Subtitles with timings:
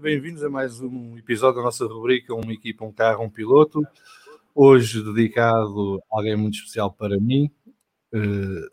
[0.00, 3.82] Bem-vindos a mais um episódio da nossa rubrica Uma equipa, um carro, um piloto.
[4.54, 7.50] Hoje dedicado a alguém muito especial para mim.
[8.14, 8.66] Uh,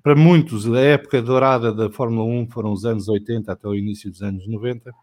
[0.00, 4.08] para muitos, a época dourada da Fórmula 1 foram os anos 80 até o início
[4.08, 4.94] dos anos 90.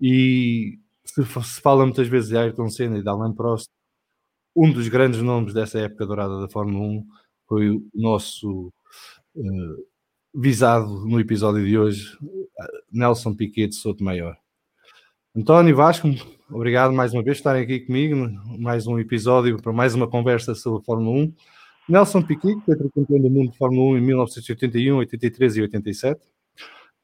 [0.00, 3.68] E se, fala muitas vezes de Ayrton Senna e de Alain Prost,
[4.54, 7.06] um dos grandes nomes dessa época dourada da Fórmula 1
[7.48, 8.72] foi o nosso
[9.34, 9.86] uh,
[10.32, 12.16] visado no episódio de hoje,
[12.92, 14.38] Nelson Piquet de Souto Maior.
[15.38, 16.08] António Vasco,
[16.50, 20.52] obrigado mais uma vez por estarem aqui comigo, mais um episódio para mais uma conversa
[20.52, 21.34] sobre a Fórmula 1.
[21.88, 26.20] Nelson Piquet, que foi tricampeão do mundo de Fórmula 1 em 1981, 83 e 87,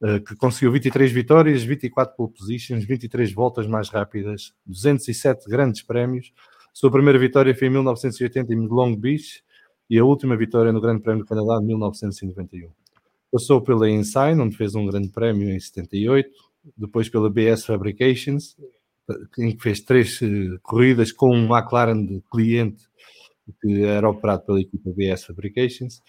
[0.03, 6.33] eh, que conseguiu 23 vitórias, 24 pole positions, 23 voltas mais rápidas, 207 grandes prémios.
[6.73, 9.45] Sua primeira vitória foi em 1980 em Long Beach
[9.89, 12.69] e a última vitória no Grande Prémio do Canadá de 1991.
[13.31, 18.57] Passou pela Ensign, onde fez um grande prémio em 78, depois pela BS Fabrications,
[19.39, 22.85] em que fez três uh, corridas com um McLaren de cliente
[23.61, 26.01] que era operado pela equipa BS Fabrications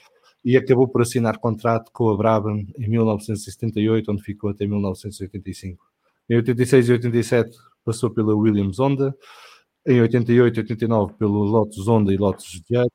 [0.44, 5.84] e acabou por assinar contrato com a Brabham em 1978, onde ficou até 1985.
[6.30, 9.16] Em 86 e 87 passou pela Williams Honda,
[9.86, 12.90] em 88 e 89 pelo Lotus Honda e Lotus Jet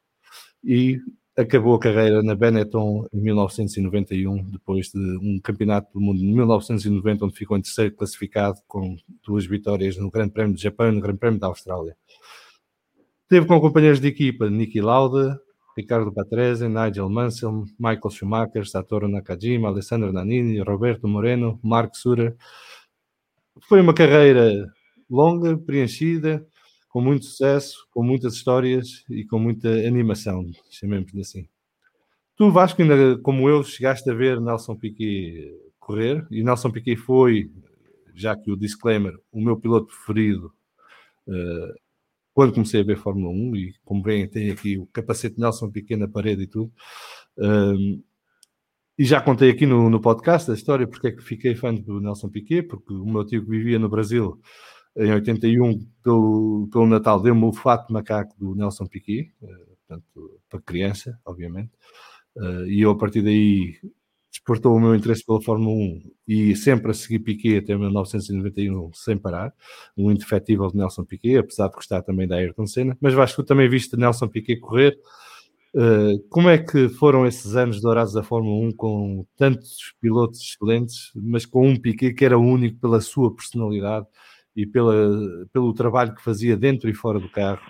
[0.65, 0.99] e
[1.37, 7.25] acabou a carreira na Benetton em 1991, depois de um campeonato do mundo de 1990,
[7.25, 11.01] onde ficou em terceiro classificado, com duas vitórias no Grande Prémio do Japão e no
[11.01, 11.97] Grande Prémio da Austrália.
[13.29, 15.41] Teve com companheiros de equipa Niki Lauda,
[15.77, 22.37] Ricardo Patrese, Nigel Mansell, Michael Schumacher, Satoru Nakajima, Alessandro Nannini, Roberto Moreno, Mark Sura.
[23.69, 24.67] Foi uma carreira
[25.09, 26.45] longa, preenchida,
[26.91, 31.49] com muito sucesso, com muitas histórias e com muita animação, chamemos-lhe assim.
[32.37, 37.51] Tu, Vasco, ainda como eu, chegaste a ver Nelson Piquet correr, e Nelson Piquet foi,
[38.15, 40.53] já que o disclaimer, o meu piloto preferido
[41.29, 41.81] uh,
[42.35, 45.97] quando comecei a ver Fórmula 1, e como veem, tem aqui o capacete Nelson Piquet
[45.97, 46.73] na parede e tudo.
[47.37, 48.03] Uh,
[48.99, 52.01] e já contei aqui no, no podcast a história porque é que fiquei fã do
[52.01, 54.41] Nelson Piquet, porque o meu tio que vivia no Brasil
[54.97, 60.41] em 81, pelo, pelo Natal, deu-me o fato de macaco do Nelson Piquet, uh, portanto,
[60.49, 61.71] para criança, obviamente,
[62.37, 63.77] uh, e eu a partir daí
[64.31, 69.19] despertou o meu interesse pela Fórmula 1 e sempre a seguir Piquet até 1991 sem
[69.19, 69.53] parar,
[69.97, 73.45] um indefetível de Nelson Piquet, apesar de gostar também da Ayrton Senna, mas acho que
[73.45, 74.97] também viste Nelson Piquet correr,
[75.73, 81.13] Uh, como é que foram esses anos dourados da Fórmula 1 com tantos pilotos excelentes,
[81.15, 84.05] mas com um Piquet que era único pela sua personalidade
[84.55, 84.95] e pela,
[85.53, 87.61] pelo trabalho que fazia dentro e fora do carro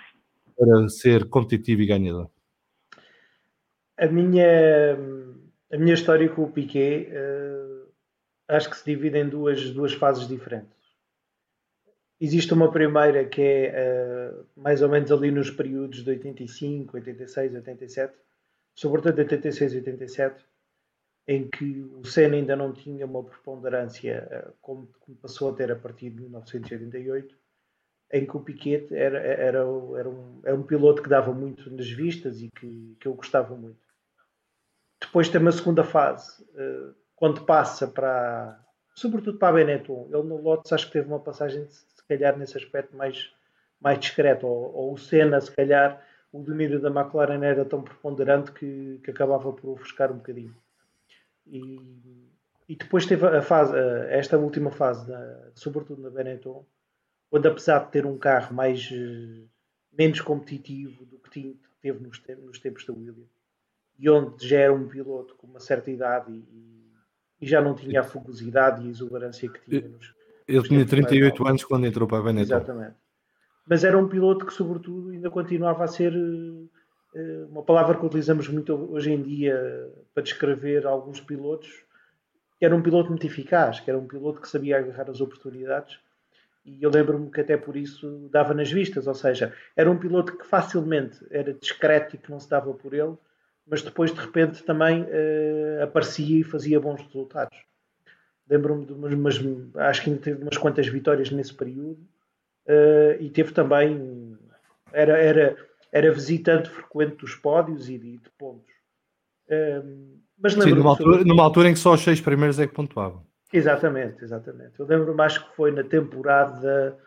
[0.57, 2.29] para ser competitivo e ganhador?
[3.97, 4.97] A minha,
[5.71, 7.87] a minha história com o Piquet uh,
[8.47, 10.81] acho que se divide em duas, duas fases diferentes.
[12.19, 17.55] Existe uma primeira que é uh, mais ou menos ali nos períodos de 85, 86,
[17.55, 18.13] 87,
[18.75, 20.45] sobretudo 86 e 87,
[21.27, 25.71] em que o Senna ainda não tinha uma preponderância eh, como, como, passou a ter
[25.71, 27.35] a partir de 1988,
[28.13, 31.89] em que o Piquet era, era, era, um, era um piloto que dava muito nas
[31.89, 33.79] vistas e que, que eu gostava muito.
[34.99, 38.59] Depois tem uma segunda fase, eh, quando passa para,
[38.95, 42.57] sobretudo para a Benetton, ele no Lotus acho que teve uma passagem, se calhar, nesse
[42.57, 43.31] aspecto mais,
[43.79, 48.51] mais discreto, ou, ou o Senna, se calhar, o domínio da McLaren era tão preponderante
[48.51, 50.55] que, que acabava por ofuscar um bocadinho.
[51.51, 51.79] E,
[52.69, 53.73] e depois teve a fase,
[54.09, 56.65] esta última fase, da, sobretudo na Benetton,
[57.29, 59.43] onde apesar de ter um carro mais eh,
[59.91, 63.29] menos competitivo do que teve nos, tempos, nos tempos da Williams,
[63.99, 66.93] e onde já era um piloto com uma certa idade e,
[67.41, 70.15] e já não tinha a fugosidade e a exuberância que tinha nos.
[70.47, 72.55] Ele tinha 38 anos quando entrou para a Benetton.
[72.55, 72.95] Exatamente.
[73.67, 76.60] Mas era um piloto que, sobretudo, ainda continuava a ser eh,
[77.49, 81.83] uma palavra que utilizamos muito hoje em dia para descrever alguns pilotos,
[82.57, 85.99] que era um piloto muito eficaz, que era um piloto que sabia agarrar as oportunidades.
[86.63, 90.37] E eu lembro-me que até por isso dava nas vistas, ou seja, era um piloto
[90.37, 93.17] que facilmente era discreto e que não se dava por ele,
[93.67, 97.57] mas depois de repente também uh, aparecia e fazia bons resultados.
[98.47, 101.99] Lembro-me de umas, umas, acho que ainda teve umas quantas vitórias nesse período
[102.67, 104.37] uh, e teve também,
[104.91, 105.57] era, era
[105.91, 108.71] era visitante frequente dos pódios e de, de pontos.
[109.49, 112.73] Um, mas Sim, numa altura, numa altura em que só os seis primeiros é que
[112.73, 113.23] pontuavam.
[113.53, 114.79] Exatamente, exatamente.
[114.79, 116.97] Eu lembro-me, acho que foi na temporada,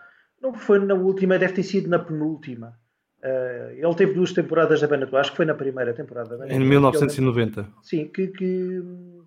[0.41, 2.79] não foi na última, deve ter sido na penúltima.
[3.25, 6.47] Uh, ele teve duas temporadas da Benetton, acho que foi na primeira temporada.
[6.47, 7.61] Em 1990.
[7.63, 8.83] Lembro, sim, que, que,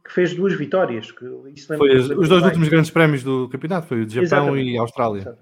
[0.06, 1.12] que fez duas vitórias.
[1.12, 1.25] Que
[1.65, 4.69] foi os, dois últimos grandes prémios do campeonato, foi o de Japão Exatamente.
[4.69, 5.38] e Austrália.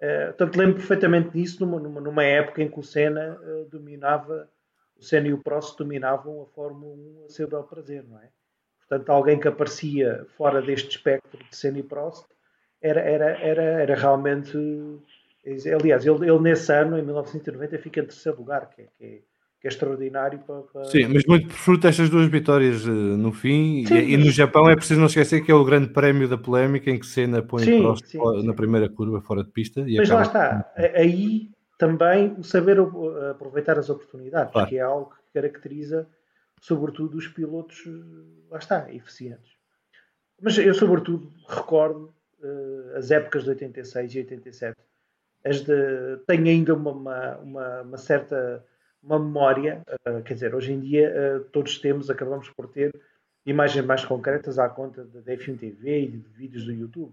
[0.00, 4.48] Uh, portanto, lembro perfeitamente disso numa, numa, numa, época em que o Senna uh, dominava,
[4.96, 8.28] o Senna e o Prost dominavam a Fórmula 1 a seu bel prazer, não é?
[8.88, 12.26] Portanto, alguém que aparecia fora deste espectro de Senna e Prost
[12.80, 14.56] era, era, era, era realmente.
[15.46, 19.20] Aliás, ele, ele nesse ano, em 1990, fica em terceiro lugar, que é, que é
[19.60, 20.84] que é extraordinário para, para...
[20.84, 24.30] Sim, mas muito por fruto destas duas vitórias uh, no fim sim, e, e, no
[24.30, 27.42] Japão é preciso não esquecer que é o grande prémio da polémica em que Senna
[27.42, 30.20] põe sim, Prost sim, na primeira curva fora de pista e mas acaba...
[30.20, 32.78] lá está, aí também o saber
[33.30, 34.68] aproveitar as oportunidades claro.
[34.68, 36.08] que é algo que caracteriza
[36.60, 37.84] sobretudo os pilotos
[38.50, 39.52] lá está, eficientes.
[40.40, 44.76] Mas eu sobretudo recordo uh, as épocas de 86 e 87
[45.44, 48.64] as de, tenho ainda uma, uma, uma certa
[49.02, 52.94] uma memória, uh, quer dizer, hoje em dia uh, todos temos, acabamos por ter
[53.46, 57.12] imagens mais concretas à conta da F1 TV e de vídeos do YouTube.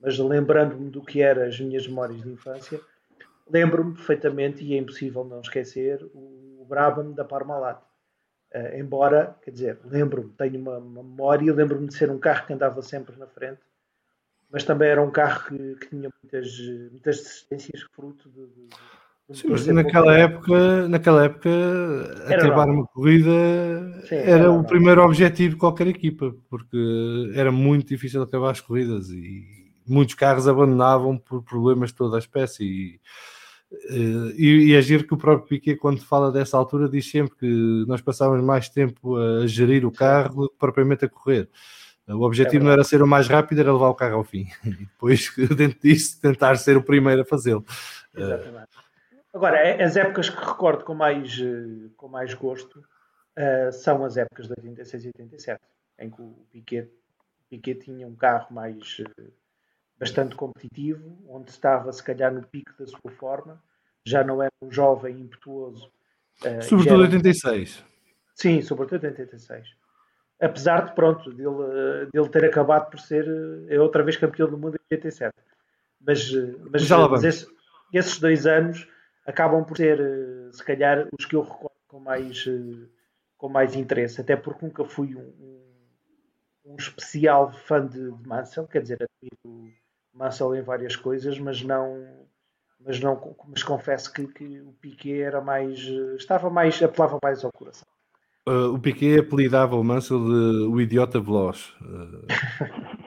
[0.00, 2.80] Mas lembrando-me do que eram as minhas memórias de infância,
[3.50, 7.80] lembro-me perfeitamente, e é impossível não esquecer, o, o Brabham da Parmalat.
[8.54, 12.52] Uh, embora, quer dizer, lembro-me, tenho uma, uma memória, lembro-me de ser um carro que
[12.52, 13.60] andava sempre na frente,
[14.48, 16.58] mas também era um carro que, que tinha muitas,
[16.90, 18.68] muitas desistências fruto de, de
[19.32, 21.50] Sim, mas naquela época, naquela época
[22.28, 23.30] era acabar uma corrida
[24.08, 28.60] Sim, era, era o primeiro objetivo de qualquer equipa, porque era muito difícil acabar as
[28.60, 29.44] corridas e
[29.84, 32.64] muitos carros abandonavam por problemas de toda a espécie.
[32.64, 33.00] E,
[33.90, 37.84] eh, e, e agir que o próprio Piquet, quando fala dessa altura, diz sempre que
[37.88, 41.48] nós passávamos mais tempo a gerir o carro do que propriamente a correr.
[42.08, 44.46] O objetivo é não era ser o mais rápido, era levar o carro ao fim.
[44.64, 47.64] E depois, dentro disso, tentar ser o primeiro a fazê-lo.
[48.14, 48.85] Exatamente.
[49.36, 54.16] Agora, é, as épocas que recordo com mais, eh, com mais gosto uh, são as
[54.16, 55.60] épocas de 86 e 87,
[55.98, 56.90] em que o Piquet,
[57.50, 59.32] Piquet tinha um carro mais uh,
[59.98, 63.62] bastante competitivo, onde estava se calhar no pico da sua forma,
[64.06, 65.92] já não era um jovem impetuoso.
[66.42, 67.12] Uh, sobretudo era...
[67.12, 67.84] 86.
[68.34, 69.68] Sim, sobretudo 86.
[70.40, 73.26] Apesar de, pronto, dele, dele ter acabado por ser
[73.68, 75.34] é outra vez campeão do mundo em 87.
[76.00, 76.32] Mas,
[76.70, 77.46] mas, mas esse,
[77.92, 78.95] esses dois anos
[79.26, 82.86] acabam por ser, eh, se calhar, os que eu recordo com mais, eh,
[83.36, 85.60] com mais interesse, até porque nunca fui um,
[86.64, 89.72] um, especial fã de, de Mansell, quer dizer, admiro
[90.14, 92.06] Mansell em várias coisas, mas não,
[92.80, 97.44] mas não, mas confesso que, que o Piquet era mais, eh, estava mais, apelava mais
[97.44, 97.86] ao coração.
[98.48, 101.74] Uh, o Piquet apelidava o Mansell de o idiota veloz.
[101.82, 102.26] Uh,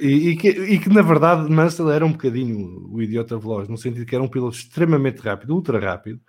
[0.00, 3.76] E, e, que, e, que, na verdade Mansell era um bocadinho o idiota veloz, no
[3.76, 6.20] sentido que era um piloto extremamente rápido, ultra rápido,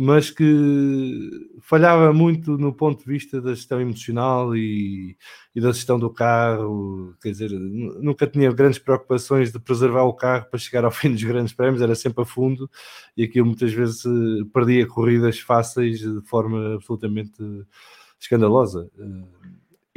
[0.00, 1.28] mas que
[1.60, 5.16] falhava muito no ponto de vista da gestão emocional e,
[5.54, 7.16] e, da gestão do carro.
[7.20, 11.24] Quer dizer, nunca tinha grandes preocupações de preservar o carro para chegar ao fim dos
[11.24, 12.70] grandes prémios, era sempre a fundo
[13.16, 14.04] e aquilo muitas vezes
[14.52, 17.42] perdia corridas fáceis de forma absolutamente
[18.20, 18.88] escandalosa.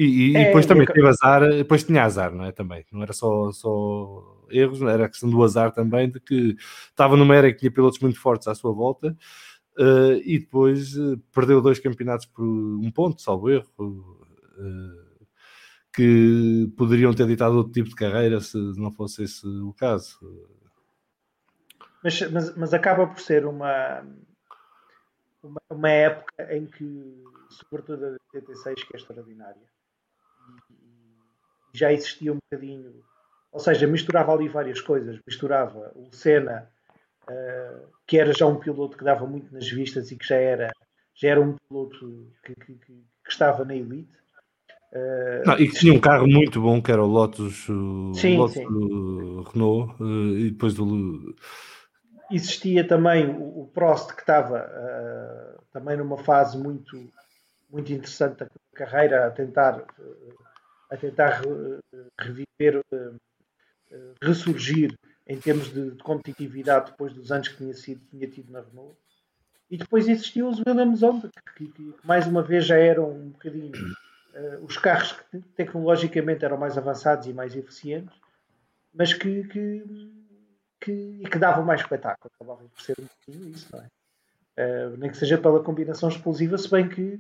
[0.02, 2.52] E, e é, depois também teve azar, depois tinha azar, não é?
[2.52, 6.56] Também, não era só, só erros, era a questão do azar também, de que
[6.90, 9.16] estava numa era que tinha pilotos muito fortes à sua volta
[9.78, 15.26] uh, e depois uh, perdeu dois campeonatos por um ponto, salvo erro, uh,
[15.94, 20.18] que poderiam ter ditado outro tipo de carreira se não fosse esse o caso.
[22.04, 24.04] Mas, mas, mas acaba por ser uma,
[25.44, 29.71] uma, uma época em que, sobretudo a 86, que é extraordinária
[31.74, 33.04] já existia um bocadinho,
[33.52, 36.70] ou seja, misturava ali várias coisas, misturava o Senna,
[37.30, 40.72] uh, que era já um piloto que dava muito nas vistas e que já era,
[41.16, 44.12] já era um piloto que, que, que estava na elite.
[44.92, 48.38] Uh, Não, e que tinha um carro muito bom que era o Lotus, o sim,
[48.38, 48.66] Lotus sim.
[49.54, 51.34] Renault uh, e depois do
[52.30, 54.66] existia também o, Prost que estava
[55.74, 57.12] também numa fase muito
[57.70, 59.86] muito interessante da carreira a tentar
[60.92, 61.42] a tentar
[62.20, 63.12] reviver, eh,
[63.92, 64.94] eh, ressurgir
[65.26, 68.96] em termos de, de, competitividade depois dos anos que tinha, sido, tinha tido na Renault.
[69.70, 73.72] E depois existiu os Williams Honda, que, que, mais uma vez já eram um bocadinho
[73.72, 78.14] uh, os carros que tecnologicamente eram mais avançados e mais eficientes,
[78.94, 79.84] mas que, que,
[80.82, 82.30] que, que davam mais espetáculo.
[82.36, 83.88] Acabavam por ser um bocadinho isso, não é?
[84.60, 87.18] Uh, nem que seja pela combinação explosiva, se bem que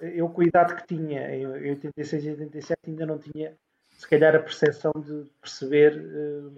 [0.00, 3.56] eu com a idade que tinha em 86 e 87 ainda não tinha
[3.96, 6.52] se calhar a percepção de perceber uh,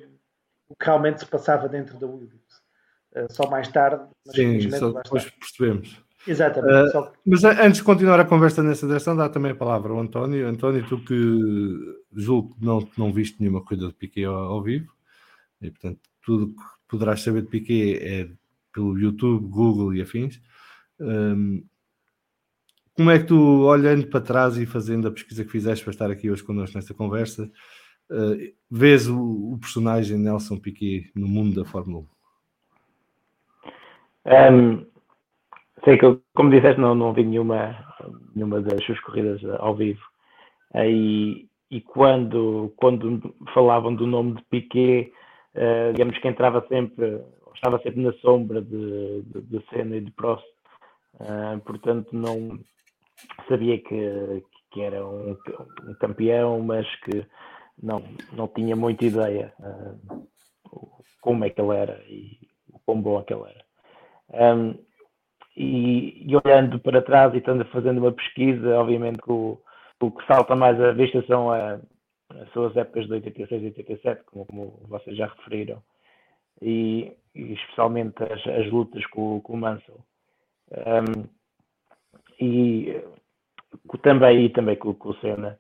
[0.68, 2.62] o que realmente se passava dentro da Williams.
[3.12, 6.02] Uh, só mais tarde, Sim, só depois percebemos.
[6.26, 6.88] Exatamente.
[6.88, 7.12] Uh, só...
[7.24, 10.48] Mas antes de continuar a conversa nessa direção, dá também a palavra ao António.
[10.48, 14.92] António, tu que julgo que não, não viste nenhuma corrida de Piquet ao, ao, vivo,
[15.60, 18.28] e portanto tudo que poderás saber de Piquet é
[18.72, 20.40] pelo YouTube, Google e afins.
[20.98, 21.64] Um,
[22.96, 26.10] como é que tu, olhando para trás e fazendo a pesquisa que fizeste para estar
[26.10, 27.50] aqui hoje connosco nesta conversa,
[28.10, 32.06] uh, vês o, o, personagem Nelson Piquet no mundo da Fórmula
[34.24, 34.54] 1?
[34.54, 34.86] Um,
[35.84, 37.76] sei que, como disseste, não, não vi nenhuma,
[38.34, 40.00] nenhuma das suas corridas ao vivo.
[40.74, 45.12] E, e quando, quando falavam do nome de Piquet,
[45.54, 47.20] uh, digamos que entrava sempre,
[47.54, 50.46] estava sempre na sombra de, de, de Senna e de Prost.
[51.20, 52.58] Uh, portanto, não
[53.48, 55.36] sabia que, que era um,
[55.86, 57.26] um, campeão, mas que
[57.82, 60.26] não, não tinha muita ideia uh,
[61.20, 62.38] como é que ele era e
[62.72, 64.54] o quão bom é que ele era.
[64.54, 64.74] Um,
[65.56, 69.58] e, e, olhando para trás e estando fazendo uma pesquisa, obviamente que o,
[70.00, 71.80] o que salta mais à vista são a,
[72.30, 75.82] as suas épocas de 86 e 87, como, como vocês já referiram,
[76.60, 80.04] e, e especialmente as, as, lutas com, com o Mansell.
[80.72, 81.35] Um,
[82.40, 83.02] e
[84.02, 85.58] também, e também com, com o Senna.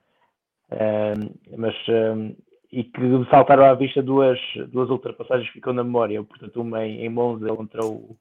[0.70, 2.34] Um, mas um,
[2.72, 7.04] e que saltaram à vista duas, duas ultrapassagens que ficam na memória, portanto uma em,
[7.04, 8.16] em Monza contra o,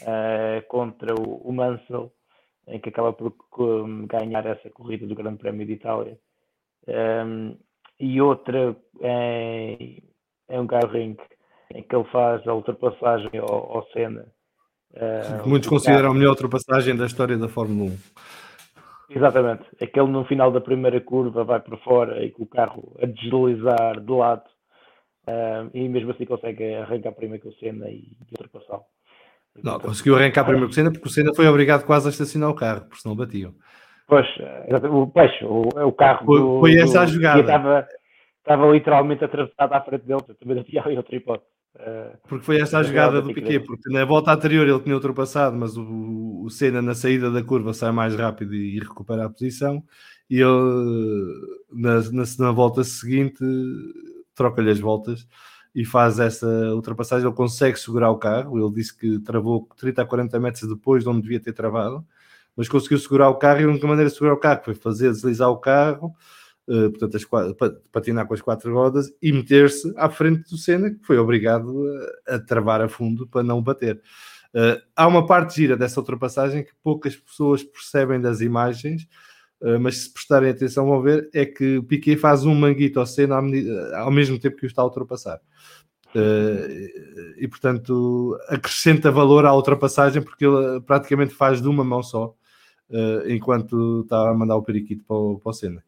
[0.00, 2.10] uh, contra o, o, Mansell,
[2.66, 3.34] em que acaba por
[4.06, 6.18] ganhar essa corrida do Grande Prémio de Itália.
[6.88, 7.56] Um,
[8.00, 10.02] e outra em,
[10.48, 11.16] em um Garring,
[11.74, 14.26] em que ele faz a ultrapassagem ao, ao Senna.
[14.94, 17.98] Uh, Muitos consideram a melhor ultrapassagem da história da Fórmula 1.
[19.14, 19.64] Exatamente.
[19.80, 24.00] Aquele no final da primeira curva vai para fora e com o carro a deslizar
[24.00, 24.44] de lado
[25.28, 28.84] uh, e mesmo assim consegue arrancar primeiro com o Senna e ultrapassá-lo.
[29.62, 32.50] Não, conseguiu arrancar primeiro com o Senna porque o Senna foi obrigado quase a estacionar
[32.50, 33.54] o carro, porque senão batiam.
[34.06, 34.26] Pois,
[34.90, 37.40] o, pois, o, o carro foi, do, foi essa a jogada.
[37.40, 37.88] Estava,
[38.38, 41.50] estava literalmente atravessado à frente dele, também não tinha ali outra hipótese.
[41.74, 45.56] Uh, porque foi esta a jogada do Piquet, porque na volta anterior ele tinha ultrapassado,
[45.56, 49.30] mas o, o Senna na saída da curva sai mais rápido e, e recupera a
[49.30, 49.82] posição,
[50.28, 53.42] e ele na, na, na volta seguinte
[54.34, 55.26] troca-lhe as voltas
[55.74, 60.06] e faz essa ultrapassagem, ele consegue segurar o carro, ele disse que travou 30 a
[60.06, 62.04] 40 metros depois de onde devia ter travado,
[62.54, 65.10] mas conseguiu segurar o carro e a única maneira de segurar o carro foi fazer
[65.10, 66.14] deslizar o carro,
[66.90, 67.56] portanto, as quatro,
[67.90, 71.84] patinar com as quatro rodas e meter-se à frente do Senna, que foi obrigado
[72.26, 74.00] a, a travar a fundo para não bater.
[74.54, 79.08] Uh, há uma parte gira dessa ultrapassagem que poucas pessoas percebem das imagens,
[79.62, 83.36] uh, mas se prestarem atenção vão ver, é que Piquet faz um manguito ao Senna
[83.36, 85.40] ao, ao mesmo tempo que o está a ultrapassar.
[86.14, 92.34] Uh, e portanto acrescenta valor à ultrapassagem porque ele praticamente faz de uma mão só
[93.26, 95.82] enquanto está a mandar o periquito para o, para o Senna.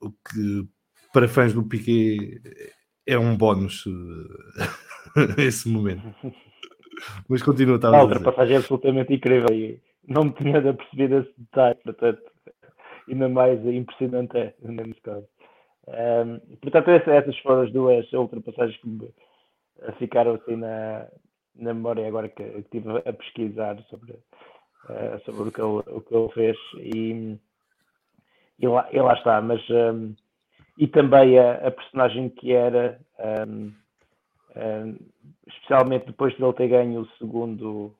[0.00, 0.68] O que
[1.12, 2.40] para fãs do Piquet
[3.06, 3.84] é um bónus
[5.38, 6.02] esse momento.
[7.28, 11.78] Mas continua a, a ultrapassagem é absolutamente incrível e não me tinha percebido esse detalhe,
[11.84, 12.22] portanto,
[13.08, 15.26] ainda mais impressionante é nesse caso.
[15.86, 19.14] Um, portanto, essas foram as duas ultrapassagens que me
[19.98, 21.06] ficaram assim na,
[21.54, 26.00] na memória agora que, que estive a pesquisar sobre, uh, sobre o, que ele, o
[26.00, 27.38] que ele fez e,
[28.58, 30.14] e, lá, e lá está, mas um,
[30.78, 33.00] e também a, a, personagem que era
[33.46, 33.72] um,
[35.46, 37.94] especialmente depois de ele ter ganho o segundo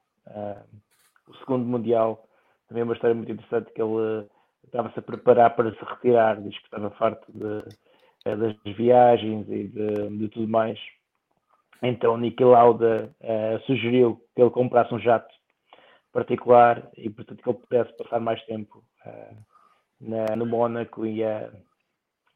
[1.28, 2.24] o segundo mundial
[2.68, 4.26] também é uma história muito interessante que ele
[4.64, 7.62] estava-se a preparar para se retirar, diz que estava farto de,
[8.24, 10.78] eh, das viagens e de, de, tudo mais.
[11.82, 15.32] Então Niki Lauda uh, sugeriu que ele comprasse um jato
[16.12, 19.36] particular e portanto que ele pudesse passar mais tempo uh,
[20.04, 21.50] na, no Mónaco e, uh,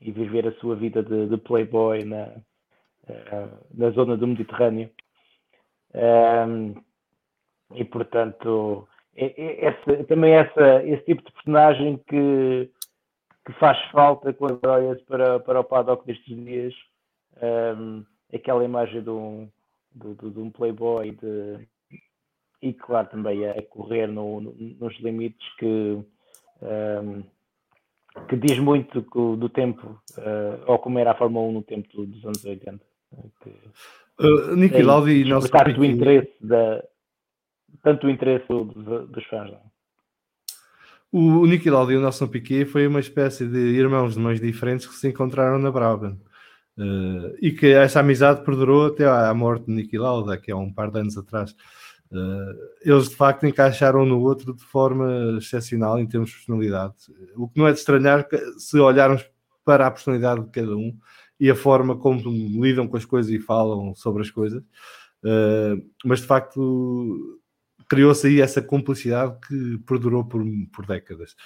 [0.01, 2.33] e viver a sua vida de, de playboy na,
[3.75, 4.91] na zona do Mediterrâneo.
[5.95, 6.75] Um,
[7.75, 12.71] e portanto é, é, esse, também essa, esse tipo de personagem que,
[13.45, 16.75] que faz falta quando olhas para, para o paddock destes dias.
[17.43, 19.49] Um, aquela imagem de um,
[19.95, 21.67] de, de, de um playboy de,
[22.63, 26.05] e, claro, também a, correr no, no, nos limites que,
[26.63, 27.23] um,
[28.29, 29.01] que diz muito
[29.37, 32.81] do tempo, uh, ou como era a Fórmula 1 no tempo dos anos 80.
[33.43, 33.51] Que,
[34.25, 35.49] uh, Niki Lauda e Nelson
[35.79, 36.83] o interesse da,
[37.83, 39.51] tanto o interesse dos, dos fãs.
[39.51, 39.69] Não?
[41.11, 44.41] O, o Niki Lauda e o Nelson Piquet foi uma espécie de irmãos de mães
[44.41, 46.19] diferentes que se encontraram na Brabham.
[46.77, 50.73] Uh, e que essa amizade perdurou até à morte de Niki Lauda, que é um
[50.73, 51.55] par de anos atrás.
[52.83, 56.95] Eles de facto encaixaram no outro de forma excepcional em termos de personalidade.
[57.37, 59.25] O que não é de estranhar se olharmos
[59.65, 60.97] para a personalidade de cada um
[61.39, 62.23] e a forma como
[62.65, 64.63] lidam com as coisas e falam sobre as coisas.
[65.23, 67.41] Uh, mas de facto
[67.89, 71.37] criou-se aí essa complicidade que perdurou por, por décadas.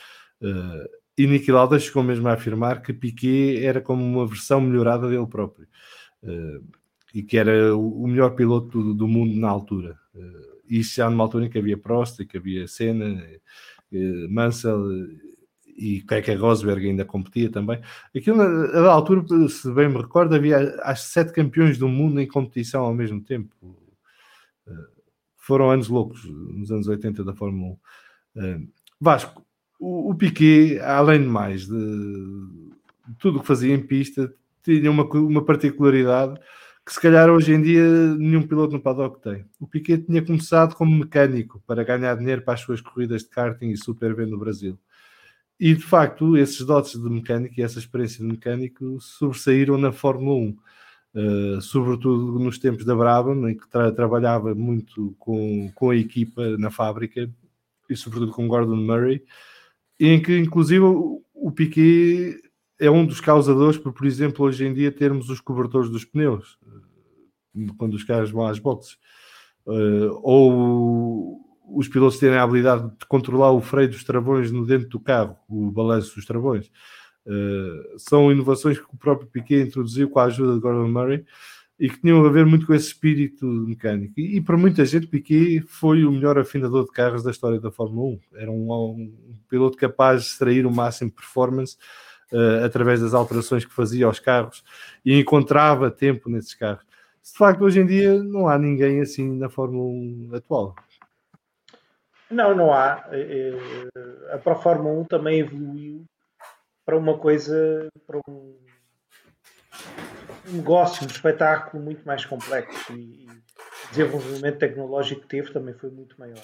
[0.40, 0.88] Uh,
[1.18, 5.26] e Niki Lauda chegou mesmo a afirmar que Piquet era como uma versão melhorada dele
[5.26, 5.66] próprio
[7.14, 9.98] e que era o, melhor piloto do, mundo na altura.
[10.72, 13.22] Isso já numa altura em que havia Prost, que havia Senna,
[14.30, 14.80] Mansell
[15.76, 17.78] e Keke Rosberg ainda competia também.
[18.16, 22.84] Aquilo, na altura, se bem me recordo, havia acho sete campeões do mundo em competição
[22.84, 23.54] ao mesmo tempo.
[25.36, 27.76] Foram anos loucos, nos anos 80 da Fórmula
[28.34, 28.66] 1.
[28.98, 29.44] Vasco,
[29.78, 31.74] o, o Piquet, além de mais de,
[33.08, 36.40] de tudo o que fazia em pista, tinha uma, uma particularidade
[36.84, 39.44] que se calhar hoje em dia nenhum piloto no paddock tem.
[39.60, 43.70] O Piquet tinha começado como mecânico para ganhar dinheiro para as suas corridas de karting
[43.70, 44.78] e Super V no Brasil.
[45.60, 50.34] E de facto, esses dotes de mecânico e essa experiência de mecânico sobressaíram na Fórmula
[50.34, 50.56] 1, uh,
[51.56, 56.58] eh, sobretudo nos tempos da Brabham, em que tra trabalhava muito com, com a equipa
[56.58, 57.30] na fábrica
[57.88, 59.22] e sobretudo com Gordon Murray
[60.02, 62.36] em que inclusive o Piquet
[62.82, 66.58] é um dos causadores por, por exemplo, hoje em dia termos os cobertores dos pneus
[66.66, 68.98] eh, quando os carros vão às boxes
[69.66, 71.40] uh, ou
[71.74, 75.36] os pilotos terem a habilidade de controlar o freio dos travões no dentro do carro,
[75.48, 76.70] o balanço dos travões.
[77.24, 81.24] Uh, são inovações que o próprio Piquet introduziu com a ajuda de Gordon Murray
[81.78, 84.14] e que tinham a ver muito com esse espírito mecânico.
[84.18, 87.70] E, e, para muita gente, Piquet foi o melhor afinador de carros da história da
[87.70, 88.20] Fórmula 1.
[88.34, 91.76] Era um, um piloto capaz de extrair o máximo de performance
[92.32, 94.64] uh, através das alterações que fazia aos carros
[95.04, 96.84] e encontrava tempo nesses carros.
[97.22, 100.74] De facto, hoje em dia não há ninguém assim na Fórmula 1 atual.
[102.28, 103.04] Não, não há.
[103.12, 103.54] Eh,
[103.94, 106.04] eh, a Pro Fórmula 1 também evoluiu
[106.84, 108.56] para uma coisa, para um
[110.46, 116.18] negócio, um espetáculo muito mais complexo e o desenvolvimento tecnológico que teve também foi muito
[116.18, 116.42] maior.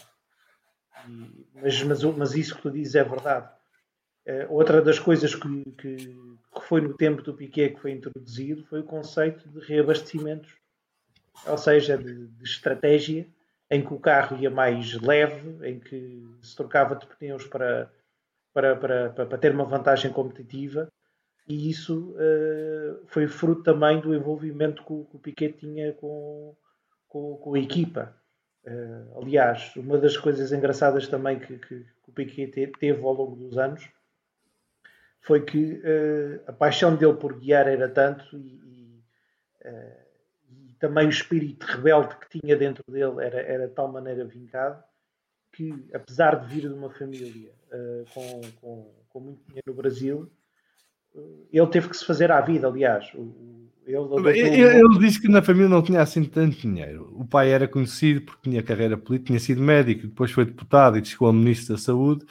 [1.09, 3.49] E, mas, mas, mas, isso que tu dizes é verdade.
[4.29, 8.63] Uh, outra das coisas que, que, que, foi no tempo do Piquet que foi introduzido
[8.67, 10.55] foi o conceito de reabastecimentos,
[11.47, 13.27] ou seja, de, de estratégia
[13.71, 17.91] em que o carro ia mais leve, em que se trocava de pneus para,
[18.53, 20.91] para, para, para, para ter uma vantagem competitiva
[21.49, 26.55] e isso uh, foi fruto também do envolvimento que o, que o Piquet tinha com,
[27.09, 28.15] com, com a equipa.
[28.67, 33.35] Uh, aliás, uma das coisas engraçadas também que, que, que o Piquet teve ao longo
[33.35, 33.89] dos anos
[35.29, 39.05] foi que uh, a paixão dele por guiar era tanto e, e,
[40.71, 44.83] e, também o espírito rebelde que tinha dentro dele era, era de tal maneira vincado
[45.53, 47.53] que, apesar de vir de uma família
[48.15, 50.31] com, com, com muito dinheiro no Brasil,
[51.53, 53.11] ele teve que se fazer à vida, aliás.
[53.87, 57.11] Ele, ele, ele, disse que na família não tinha assim tanto dinheiro.
[57.19, 61.05] O pai era conhecido porque tinha carreira política, tinha sido médico, depois foi deputado e
[61.05, 62.25] chegou a ministro da Saúde,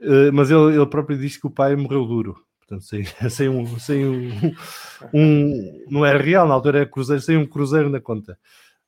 [0.00, 2.42] eh, mas ele, ele próprio disse que o pai morreu duro.
[2.58, 4.54] Portanto, sem, sem, um, sem um,
[5.12, 8.38] um, Não era real, na altura era cruzeiro, sem um cruzeiro na conta.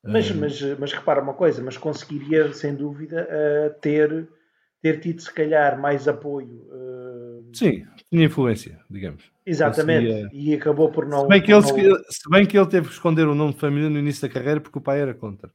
[0.04, 4.28] Mas, um, mas, mas repara uma coisa, mas conseguiria, sem dúvida, uh, ter,
[4.80, 6.66] ter tido, se calhar, mais apoio.
[6.72, 9.30] Uh, Sim, tinha influência, digamos.
[9.44, 10.30] Exatamente, Conseguia...
[10.32, 11.22] e acabou por não.
[11.22, 11.98] Se bem, que ele, não...
[12.08, 14.60] se bem que ele teve que esconder o nome de família no início da carreira
[14.60, 15.50] porque o pai era contra.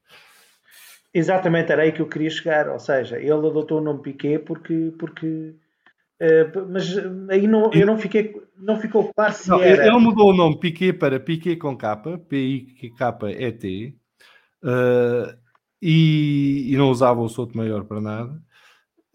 [1.14, 2.70] Exatamente, era aí que eu queria chegar.
[2.70, 4.94] Ou seja, ele adotou o nome Piquet porque.
[5.00, 5.56] porque
[6.22, 6.96] uh, mas
[7.30, 9.88] aí não, eu não, fiquei, não ficou claro se não, era.
[9.88, 13.96] Ele mudou o nome Piquet para Piquet com capa, P-I-K-E-T,
[14.64, 15.38] uh,
[15.82, 18.48] e, e não usava o solto maior para nada.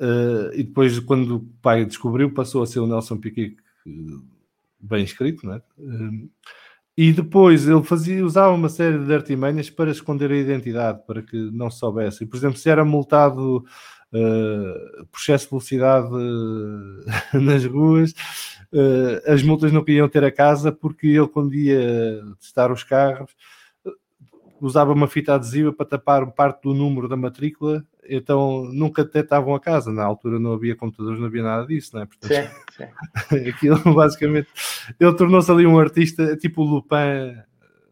[0.01, 3.57] Uh, e depois, quando o pai descobriu, passou a ser o Nelson Piquet
[4.81, 5.63] bem escrito, né?
[6.97, 11.51] E depois ele fazia, usava uma série de artimanhas para esconder a identidade, para que
[11.51, 12.25] não se soubesse.
[12.25, 13.65] E, por exemplo, se era multado
[14.13, 18.13] uh, por excesso de velocidade uh, nas ruas,
[18.73, 23.35] uh, as multas não queriam ter a casa porque ele, quando ia testar os carros,
[24.67, 29.61] usava uma fita adesiva para tapar parte do número da matrícula, então nunca detectavam a
[29.61, 29.93] casa.
[29.93, 32.07] Na altura não havia computadores, não havia nada disso, não é?
[32.07, 32.87] Portanto, sim,
[33.31, 33.49] sim.
[33.51, 34.49] aquilo basicamente.
[34.99, 37.37] Ele tornou-se ali um artista tipo o Lupin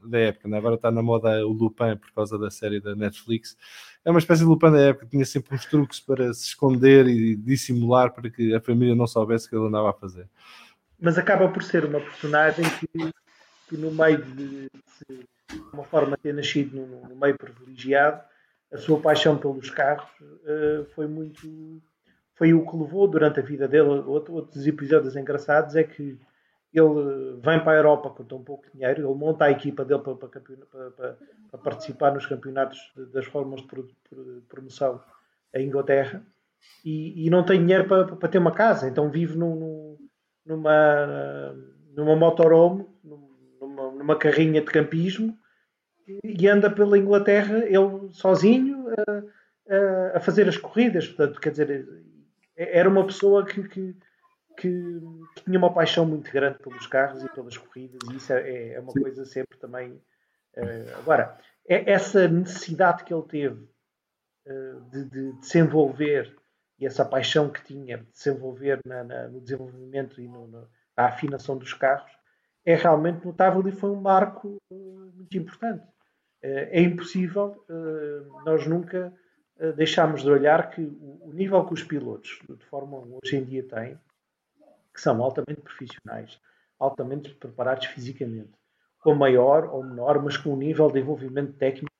[0.04, 0.56] da época, né?
[0.56, 3.56] agora está na moda o Lupin por causa da série da Netflix.
[4.04, 7.36] É uma espécie de Lupin da época, tinha sempre uns truques para se esconder e
[7.36, 10.28] dissimular para que a família não soubesse o que ele andava a fazer.
[10.98, 13.10] Mas acaba por ser uma personagem que,
[13.70, 14.68] que no meio de,
[15.08, 15.26] de
[15.72, 18.20] uma forma de ter nascido no, meio privilegiado,
[18.72, 21.80] a sua paixão pelos carros uh, foi muito
[22.34, 23.88] foi o que levou durante a vida dele.
[24.06, 26.18] Outro, outros episódios engraçados é que
[26.72, 30.14] ele vem para a Europa com tão pouco dinheiro, ele monta a equipa dele para,
[30.14, 31.18] para, para,
[31.50, 32.78] para participar nos campeonatos
[33.12, 35.00] das formas de promoção
[35.54, 36.22] em Inglaterra
[36.84, 39.98] e, e, não tem dinheiro para, ter uma casa, então vive num,
[40.46, 41.54] numa,
[41.94, 42.86] numa motorhome,
[44.00, 45.38] numa, carrinha de campismo
[46.24, 48.86] e anda pela Inglaterra, ele sozinho,
[49.68, 51.06] a, a, fazer as corridas.
[51.06, 51.88] Portanto, quer dizer,
[52.56, 53.96] era uma pessoa que, que,
[54.56, 55.00] que,
[55.34, 58.80] que, tinha uma paixão muito grande pelos carros e pelas corridas, e isso é, é
[58.80, 59.02] uma Sim.
[59.02, 59.92] coisa sempre também.
[60.56, 63.68] Uh, agora, é essa necessidade que ele teve
[64.46, 66.36] uh, de, de, de, se envolver
[66.78, 70.68] e essa paixão que tinha de se envolver na, na, no desenvolvimento e no, no,
[70.96, 72.10] na afinação dos carros
[72.70, 75.84] é realmente notável e foi um marco uh, muito importante.
[76.42, 77.64] é impossível
[78.44, 79.12] nós nunca
[79.76, 83.62] deixarmos de olhar que o, nível que os pilotos de Fórmula 1 hoje em dia
[83.62, 83.98] têm
[84.92, 86.40] que são altamente profissionais,
[86.78, 88.50] altamente preparados fisicamente,
[89.00, 91.94] com maior ou menor, mas com um nível de envolvimento técnico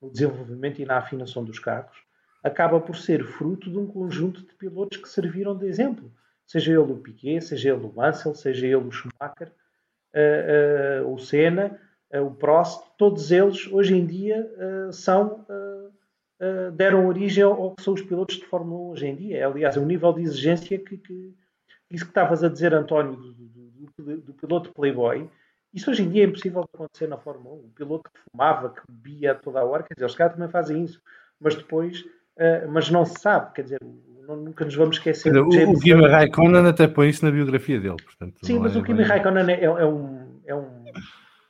[0.00, 1.96] no desenvolvimento e na afinação dos carros,
[2.42, 6.12] acaba por ser fruto de um conjunto de pilotos que serviram de exemplo.
[6.46, 9.50] Seja ele o Piquet, seja ele o Mansell, seja ele o Schumacher,
[11.06, 11.78] o Senna,
[12.12, 14.48] o Prost, todos eles hoje em dia
[14.92, 15.44] são
[16.74, 19.46] deram origem ao que são os pilotos de Fórmula 1 hoje em dia.
[19.46, 21.34] Aliás, é um nível de exigência que, que
[21.90, 23.48] isso que estavas a dizer, António, do, do,
[23.96, 25.30] do, do, piloto Playboy,
[25.72, 27.58] isso hoje em dia é impossível de acontecer na Fórmula 1.
[27.58, 30.84] O piloto que fumava, que bebia toda a hora, quer dizer, os caras também fazem
[30.84, 31.00] isso,
[31.40, 33.80] mas depois, uh, mas não se sabe, quer dizer,
[34.26, 35.36] não, nunca nos vamos esquecer.
[35.36, 38.34] O, o Kimi Raikkonen até põe isso na biografia dele, portanto.
[38.42, 39.06] Sim, mas é o Kimi bem...
[39.06, 40.84] Raikkonen é, é, um, é um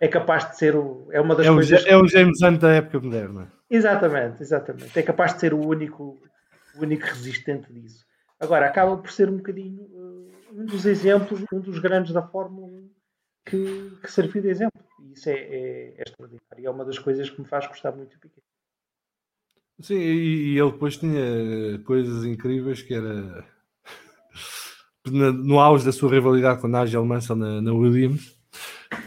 [0.00, 1.84] é capaz de ser o, é uma das é coisas.
[1.84, 3.52] O, é o James Hunt da época moderna.
[3.70, 4.98] Exatamente, exatamente.
[4.98, 6.18] É capaz de ser o único,
[6.76, 8.04] o único resistente disso.
[8.38, 12.66] Agora, acaba por ser um bocadinho uh, um dos exemplos, um dos grandes da Fórmula
[12.66, 12.90] 1
[13.46, 14.80] que, que serviu de exemplo.
[15.00, 16.66] E isso é, é, é extraordinário.
[16.66, 18.42] É uma das coisas que me faz gostar muito do Piquet.
[19.80, 23.44] Sim, e, e ele depois tinha coisas incríveis que era
[25.06, 28.34] no auge da sua rivalidade com Nigel Mansell na, na Williams.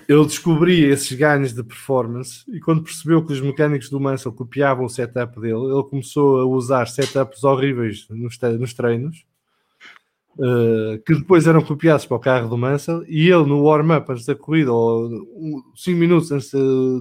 [0.07, 4.85] Ele descobria esses ganhos de performance e quando percebeu que os mecânicos do Mansell copiavam
[4.85, 9.25] o setup dele, ele começou a usar setups horríveis nos, nos treinos,
[10.37, 14.25] uh, que depois eram copiados para o carro do Mansell, e ele no warm-up antes
[14.25, 15.09] da corrida, ou
[15.75, 16.51] 5 minutos antes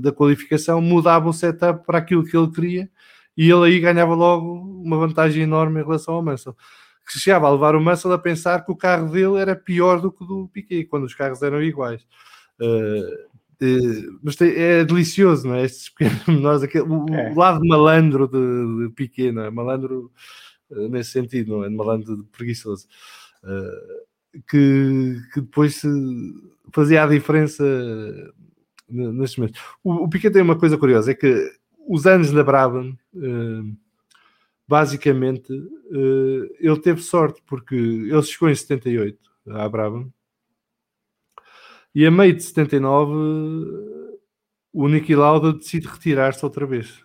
[0.00, 2.90] da qualificação, mudava o setup para aquilo que ele queria,
[3.36, 6.56] e ele aí ganhava logo uma vantagem enorme em relação ao Mansell.
[7.06, 10.10] Que chegava a levar o Mansell a pensar que o carro dele era pior do
[10.10, 12.04] que o do Piquet, quando os carros eram iguais.
[12.60, 15.64] Uh, uh, mas tem, é delicioso, não é?
[15.64, 17.32] Estes pequenos menores, aquele, o, é.
[17.34, 19.50] lado malandro de, de Piquet, não é?
[19.50, 20.10] Malandro
[20.70, 21.68] uh, nesse sentido, não é?
[21.68, 22.88] Malandro preguiçoso.
[24.48, 25.82] que, que depois
[26.72, 27.64] fazia a diferença
[28.88, 29.60] nestes momentos.
[29.84, 31.52] O, o Piquet tem uma coisa curiosa, é que
[31.88, 32.96] os anos da Brabham,
[34.66, 35.52] basicamente,
[36.58, 39.18] ele teve sorte, porque ele chegou em 78
[39.48, 40.12] à Brabham,
[41.96, 43.14] e a meio de 79,
[44.70, 47.02] o Niki Lauda decide retirar-se outra vez.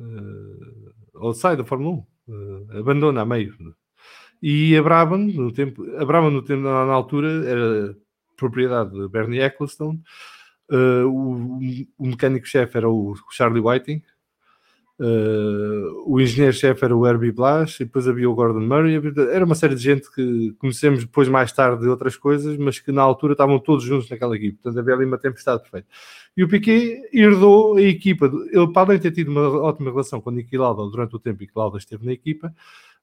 [0.00, 1.96] Uh, ou sai da Fórmula
[2.26, 2.32] 1.
[2.32, 3.54] Uh, eh, abandona a meio.
[4.40, 7.94] E a Brabham, no tempo, a Brabham no tempo, na altura, era
[8.34, 10.02] propriedade de Bernie Ecclestone.
[10.70, 11.58] Uh, o,
[11.98, 14.02] o mecânico-chefe era o Charlie Whiting.
[14.96, 19.00] Uh, o engenheiro-chefe era o Herbie Blas, e depois havia o Gordon Murray.
[19.32, 22.92] Era uma série de gente que conhecemos depois, mais tarde, de outras coisas, mas que
[22.92, 24.58] na altura estavam todos juntos naquela equipe.
[24.62, 25.88] Portanto, havia ali uma tempestade perfeita.
[26.36, 28.30] E o Piquet herdou a equipa.
[28.52, 31.18] Ele, para além de ter tido uma ótima relação com o Niki Lauda durante o
[31.18, 32.54] tempo em que Lauda esteve na equipa,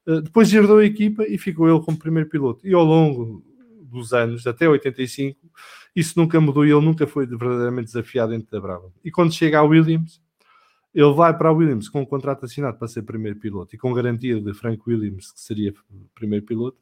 [0.07, 2.65] uh, depois herdou a equipa e ficou ele como primeiro piloto.
[2.65, 3.43] E ao longo
[3.91, 5.37] dos anos, até 85,
[5.95, 8.91] isso nunca mudou e ele nunca foi verdadeiramente desafiado dentro da Brava.
[9.03, 10.21] E quando chega a Williams
[10.93, 13.93] ele vai para a Williams com um contrato assinado para ser primeiro piloto e com
[13.93, 15.73] garantia de Frank Williams, que seria
[16.13, 16.77] primeiro piloto,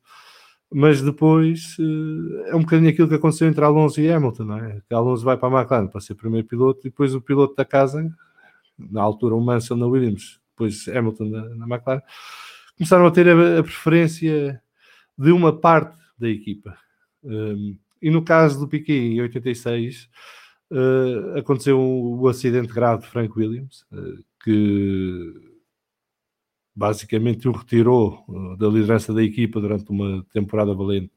[0.72, 4.82] mas depois eh, é um bocadinho aquilo que aconteceu entre Alonso e Hamilton, não é?
[4.88, 7.65] Que Alonso vai para a McLaren para ser primeiro piloto e depois o piloto da
[7.65, 8.08] casa,
[8.78, 12.02] na altura o Mansell na Williams, depois Hamilton na, na McLaren,
[12.78, 14.62] começaram a ter a, a, preferência
[15.17, 16.78] de uma parte da equipa.
[17.24, 20.10] Um, e no caso do Piquet em 86
[20.72, 25.34] uh, aconteceu o, acidente grave de Frank Williams, uh, que
[26.74, 31.12] basicamente o retirou uh, da liderança da equipa durante uma temporada valente.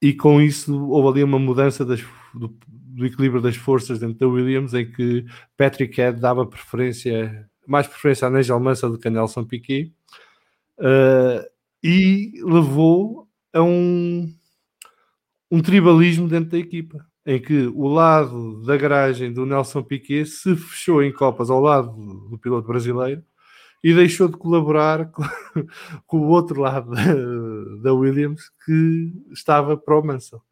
[0.00, 4.28] e com isso houve ali uma mudança das, do, do, equilíbrio das forças dentro da
[4.28, 9.10] Williams, em que Patrick Head dava preferência mais preferência a Nigel Mansell do que a
[9.10, 9.92] Nelson Piquet,
[11.82, 13.25] e levou
[13.56, 14.32] a um,
[15.50, 20.54] um tribalismo dentro da equipa, em que o lado da garagem do Nelson Piquet se
[20.54, 21.92] fechou em copas ao lado
[22.30, 23.22] do piloto brasileiro
[23.82, 25.22] e deixou de colaborar com,
[26.06, 27.02] com o outro lado da,
[27.82, 30.42] da, Williams que estava para o Mansell.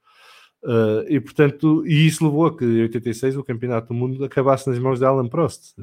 [0.62, 4.68] Uh, e portanto, e isso levou a que em 86 o campeonato do mundo acabasse
[4.68, 5.74] nas mãos de Alan Prost.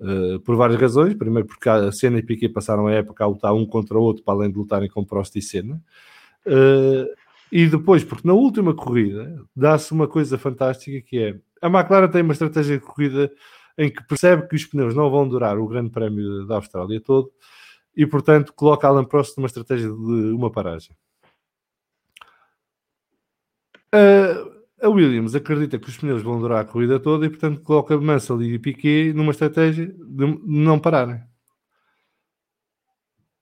[0.00, 1.14] Uh, por várias razões.
[1.14, 4.22] Primeiro, porque a Senna e Piquet passaram a época a lutar um contra o outro,
[4.22, 5.80] para além de lutarem com Prost e Senna.
[6.46, 7.06] Uh,
[7.50, 12.22] e depois, porque na última corrida dá-se uma coisa fantástica que é a McLaren tem
[12.22, 13.32] uma estratégia de corrida
[13.78, 17.32] em que percebe que os pneus não vão durar o Grande Prémio da Austrália todo
[17.96, 20.94] e, portanto, coloca Alan Prost numa estratégia de uma paragem.
[24.82, 28.42] A Williams acredita que os pneus vão durar a corrida toda e, portanto, coloca Mansell
[28.42, 31.22] e Piquet numa estratégia de não pararem.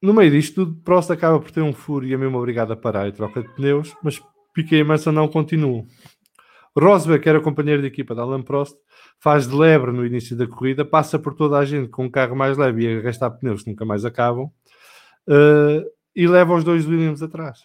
[0.03, 2.77] No meio disto tudo, Prost acaba por ter um furo e é mesmo obrigado a
[2.77, 4.21] parar e troca de pneus, mas
[4.53, 5.87] Piquet e Mansell não continuam.
[6.77, 8.77] Rosberg, que era companheiro de equipa de Alan Prost,
[9.21, 12.35] faz de lebre no início da corrida, passa por toda a gente com um carro
[12.35, 14.47] mais leve e a gastar pneus que nunca mais acabam,
[15.29, 17.61] uh, e leva os dois Williams atrás.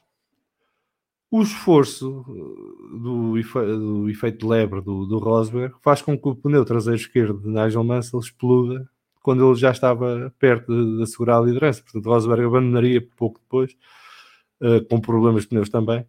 [1.29, 6.29] O esforço eh, do, efe, do efeito de lebre do, do, Rosberg faz com que
[6.29, 8.89] o pneu traseiro esquerdo de Nigel Mansell exploda
[9.27, 11.83] quando ele já estava perto de, de assegurar a liderança.
[11.83, 13.75] Portanto, Rosberg abandonaria pouco depois,
[14.61, 16.07] uh, com problemas de pneus também.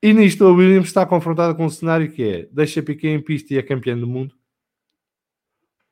[0.00, 3.52] E nisto a Williams está confrontada com um cenário que é deixa Piquet em pista
[3.52, 4.36] e é campeão do mundo,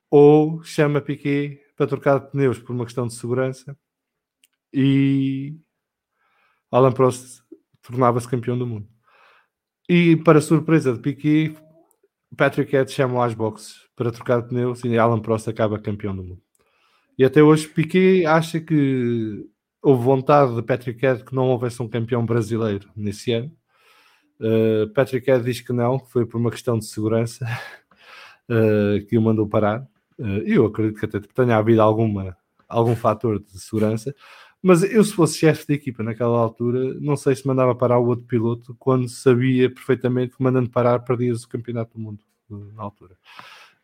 [0.09, 3.77] ou chama Piquet para trocar de pneus por uma questão de segurança
[4.73, 5.59] e
[6.71, 7.43] Alan Prost
[7.83, 8.89] tornava-se campeão do mundo.
[9.89, 11.59] E para surpresa de Piquet,
[12.37, 16.43] Patrick Head chama às boxes para trocar pneus e Alan Prost acaba campeão do mundo.
[17.19, 19.49] E até hoje Piquet acha que
[19.83, 23.51] houve vontade de Patrick Head que não houvesse um campeão brasileiro nesse ano.
[24.39, 27.47] Uh, Patrick Head diz que não, que foi por uma questão de segurança
[28.51, 29.81] uh, que o mandou parar.
[30.19, 32.37] Uh, eu acredito que até tenha havido alguma,
[32.69, 34.15] algum fator de segurança,
[34.67, 38.07] mas eu, se fosse chefe de equipa naquela altura, não sei se mandava parar o
[38.07, 42.19] outro piloto quando sabia perfeitamente que mandando parar perdias o campeonato do mundo
[42.75, 43.17] na altura.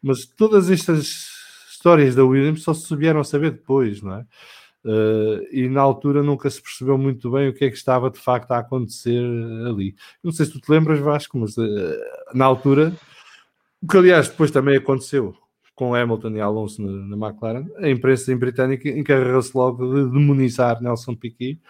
[0.03, 1.31] Mas todas estas
[1.71, 4.27] histórias da Williams só se vieram a saber depois, não é?
[4.85, 8.19] Uh, e na altura nunca se percebeu muito bem o que é que estava de
[8.19, 9.23] facto a acontecer
[9.69, 9.95] ali.
[10.21, 11.97] Não sei se tu te lembras, Vasco, mas uh,
[12.35, 12.93] na altura,
[13.81, 15.33] o que aliás depois também aconteceu,
[15.75, 21.15] com Hamilton e Alonso na, na McLaren, a imprensa britânica encarregou-se logo de demonizar Nelson
[21.15, 21.61] Piquet,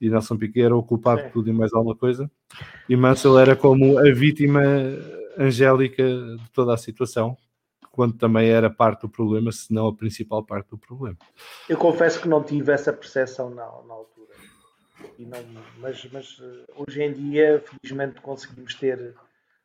[0.00, 2.30] e Nelson Piquet era o culpado de tudo e mais alguma coisa,
[2.88, 4.62] e Mansell era como a vítima
[5.38, 7.36] angélica de toda a situação,
[7.90, 11.16] quando também era parte do problema, se não a principal parte do problema.
[11.68, 14.12] Eu confesso que não tive essa percepção na, na altura,
[15.18, 15.38] não,
[15.78, 19.14] mas, mas eh, hoje em dia, felizmente, conseguimos ter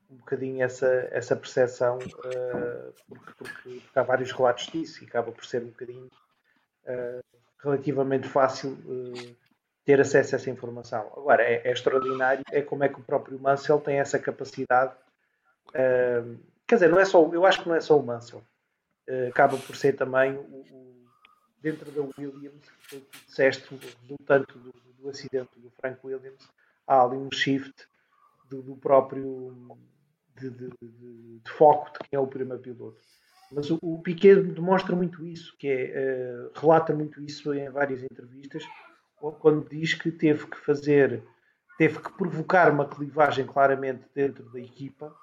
[0.09, 5.31] um bocadinho essa, essa percepção, uh, porque, porque, porque, há vários relatos disso e acaba
[5.31, 6.09] por ser um bocadinho
[6.85, 7.23] uh,
[7.61, 9.35] relativamente fácil uh,
[9.85, 11.11] ter acesso a essa informação.
[11.15, 14.93] Agora, é, é, extraordinário é como é que o próprio Mansell tem essa capacidade.
[15.71, 18.43] quer dizer, não é só, eu acho que não é só o Mansell,
[19.29, 21.05] acaba por ser também o, o,
[21.61, 26.49] dentro da Williams, que que disseste, resultante do, do acidente do Frank Williams,
[26.85, 27.87] há ali um shift
[28.49, 29.77] do, do próprio
[30.39, 32.97] de, de, de, de, foco de quem é o primeiro piloto.
[33.51, 38.03] Mas o, o Piquet demonstra muito isso, que é, uh, relata muito isso em várias
[38.03, 38.63] entrevistas,
[39.39, 41.23] quando diz que teve que fazer,
[41.77, 45.15] teve que provocar uma clivagem claramente dentro da equipa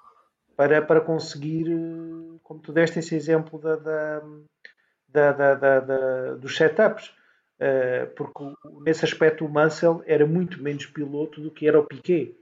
[0.55, 4.21] para, para conseguir, eh, como tu deste esse exemplo da, da,
[5.31, 7.07] da, da, dos setups,
[7.59, 8.43] uh, porque
[8.81, 12.35] nesse aspecto o Mansell era muito menos piloto do que era o Piquet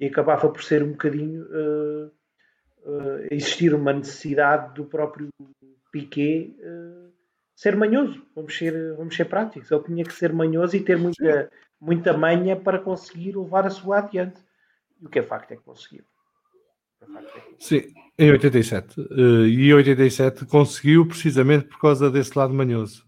[0.00, 5.28] e acabava por ser um bocadinho uh, uh, existir uma necessidade do próprio
[5.92, 7.12] Piquet uh,
[7.54, 9.70] ser manhoso, vamos ser, vamos ser práticos.
[9.70, 13.98] Ele tinha que ser manhoso e ter muita, muita manha para conseguir levar a sua
[13.98, 14.40] adiante.
[14.98, 16.04] E o que é facto é que conseguiu.
[17.58, 17.82] Sim,
[18.18, 18.94] em 87.
[19.46, 23.04] e em 87 conseguiu precisamente por causa desse lado manhoso.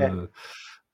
[0.00, 0.28] É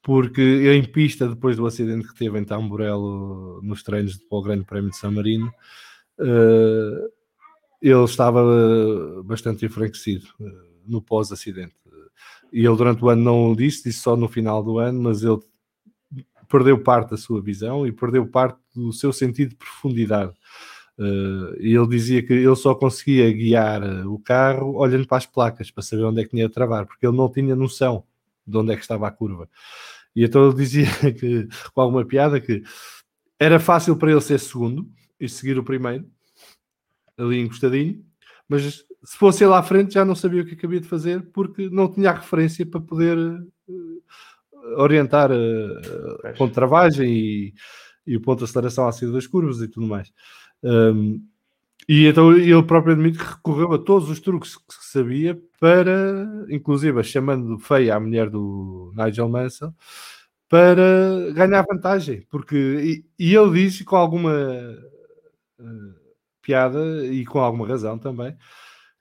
[0.02, 4.64] porque em pista, depois do acidente que teve em Tamburello nos treinos para o Grande
[4.64, 5.46] Prémio de San Marino,
[6.18, 7.08] uh,
[7.80, 8.42] ele estava
[9.24, 10.44] bastante enfraquecido uh,
[10.86, 11.74] no pós-acidente.
[12.52, 15.22] E ele durante o ano não o disse, disse só no final do ano, mas
[15.22, 15.38] ele
[16.48, 20.34] perdeu parte da sua visão e perdeu parte do seu sentido de profundidade.
[21.58, 25.82] E ele dizia que ele só conseguia guiar o carro olhando para as placas, para
[25.82, 28.04] saber onde é que tinha de travar, porque ele não tinha noção
[28.46, 29.48] de onde é que estava a curva.
[30.14, 30.86] E então ele dizia
[31.18, 32.62] que, com alguma piada que
[33.38, 36.06] era fácil para ele ser segundo e seguir o primeiro,
[37.16, 38.04] ali encostadinho,
[38.48, 41.68] mas se fosse ele à frente já não sabia o que acabia de fazer porque
[41.68, 44.02] não tinha a referência para poder uh,
[44.76, 47.54] orientar a ponto de travagem e,
[48.06, 50.12] e, o ponto de aceleração saída das curvas e tudo mais.
[50.62, 51.20] Um,
[51.94, 57.04] e então ele próprio admite que recorreu a todos os truques que sabia para, inclusive
[57.04, 59.74] chamando feia a mulher do Nigel Mansell,
[60.48, 62.26] para ganhar vantagem.
[62.30, 64.32] Porque, e, e ele diz com alguma
[65.60, 65.94] uh,
[66.40, 68.34] piada e com alguma razão também,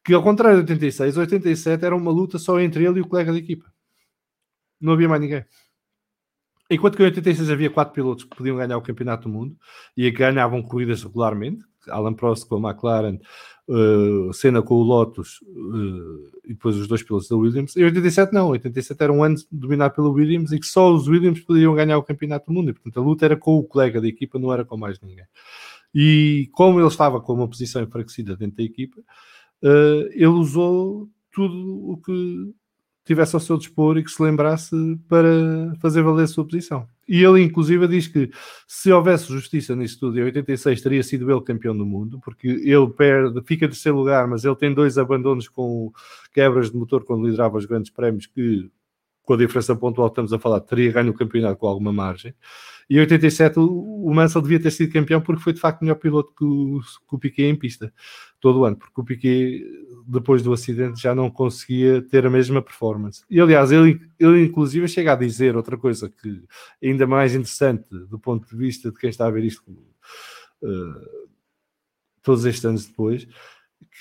[0.03, 3.31] que ao contrário de 86, 87 era uma luta só entre ele e o colega
[3.31, 3.71] de equipa.
[4.81, 5.45] Não havia mais ninguém.
[6.69, 9.57] Enquanto que em 86 havia quatro pilotos que podiam ganhar o campeonato do mundo
[9.95, 13.19] e que ganhavam corridas regularmente, Alan Prost com a McLaren,
[13.67, 17.75] uh, Senna com o Lotus uh, e depois os dois pilotos da Williams.
[17.75, 21.39] Em 87 não, 87 era um ano dominado pelo Williams e que só os Williams
[21.39, 24.07] podiam ganhar o campeonato do mundo e portanto a luta era com o colega da
[24.07, 25.25] equipa, não era com mais ninguém.
[25.93, 31.91] E como ele estava com uma posição enfraquecida dentro da equipa, uh, ele usou tudo
[31.91, 32.53] o que
[33.05, 34.75] tivesse ao seu dispor e que se lembrasse
[35.07, 36.87] para fazer valer a sua posição.
[37.13, 38.31] E ele, inclusive, diz que
[38.65, 42.87] se houvesse justiça nisso tudo, em 86 teria sido ele campeão do mundo, porque ele
[42.87, 45.91] perde, fica em terceiro lugar, mas ele tem dois abandonos com
[46.33, 48.71] quebras de motor quando liderava os grandes prémios, que
[49.23, 52.33] com a diferença pontual que estamos a falar, teria ganho o campeonato com alguma margem.
[52.89, 56.33] E em 87 o, Mansell devia ter sido campeão porque foi de facto melhor piloto
[56.33, 57.93] que o, que o Piquet em pista
[58.41, 59.63] todo o ano, porque o Piquet
[60.05, 63.23] depois do acidente já não conseguia ter a mesma performance.
[63.29, 66.43] E aliás, ele, ele inclusive chega a dizer outra coisa que
[66.83, 71.29] ainda mais interessante do ponto de vista de quem está a ver isto uh,
[72.23, 73.27] todos estes anos depois,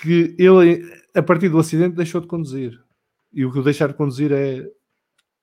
[0.01, 2.79] que ele a partir do acidente deixou de conduzir.
[3.31, 4.67] E o que o deixar de conduzir é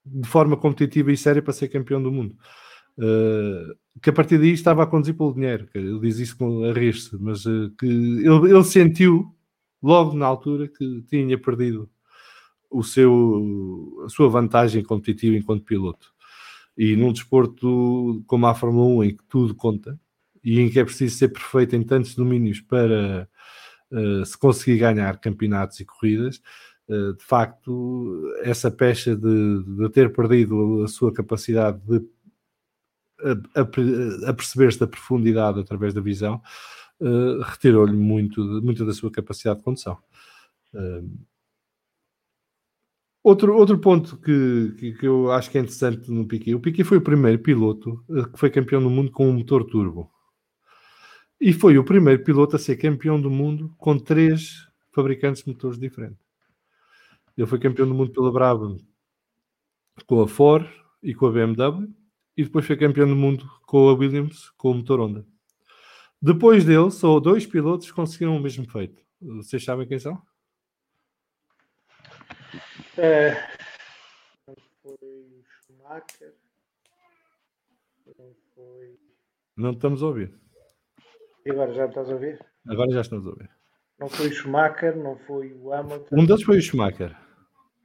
[0.05, 2.37] de forma competitiva e séria para ser campeão do mundo.
[4.03, 5.69] Que a partir daí estava a conduzir pelo dinheiro.
[5.75, 9.35] Ele diz isso com a rir-se, mas uh, que ele, ele, sentiu
[9.83, 11.89] logo na altura que tinha perdido
[12.71, 16.13] o seu, a sua vantagem competitiva enquanto piloto.
[16.77, 19.99] E num desporto como a Fórmula 1, em que tudo conta
[20.45, 23.29] e em que é preciso ser perfeito em tantos domínios para
[23.91, 26.41] uh, se conseguir ganhar campeonatos e corridas,
[26.89, 32.01] uh, de facto, essa pecha de, de ter perdido a sua capacidade de
[33.23, 36.41] a, a, a perceber-se da profundidade através da visão,
[37.01, 39.99] uh, retirou-lhe muito, muito da sua capacidade de condução.
[40.73, 41.19] Uh,
[43.23, 46.85] outro, outro ponto que, que, que, eu acho que é interessante no Piquet, o Piquet
[46.85, 50.11] foi o primeiro piloto uh, que foi campeão do mundo com um motor turbo.
[51.41, 55.79] E foi o primeiro piloto a ser campeão do mundo com três fabricantes de motores
[55.79, 56.27] diferentes.
[57.37, 58.77] Ele foi campeão do mundo pela Brabham
[60.07, 60.67] com a Ford
[61.01, 61.89] e com a BMW
[62.39, 65.27] e depois foi campeão do mundo com a Williams com o motor Honda.
[66.23, 69.05] Depois dele, só dois pilotos conseguiram o mesmo feito.
[69.21, 70.23] Vocês sabem quem são?
[72.97, 73.35] É,
[74.47, 76.35] não foi Schumacher.
[78.17, 78.99] Não foi.
[79.57, 80.39] Não estamos a ouvir.
[81.45, 82.39] E agora já estás a ouvir?
[82.69, 83.51] Agora já estamos a ouvir.
[83.99, 86.09] Não foi o Schumacher, não foi o Hamilton.
[86.13, 87.17] Um deles foi o Schumacher.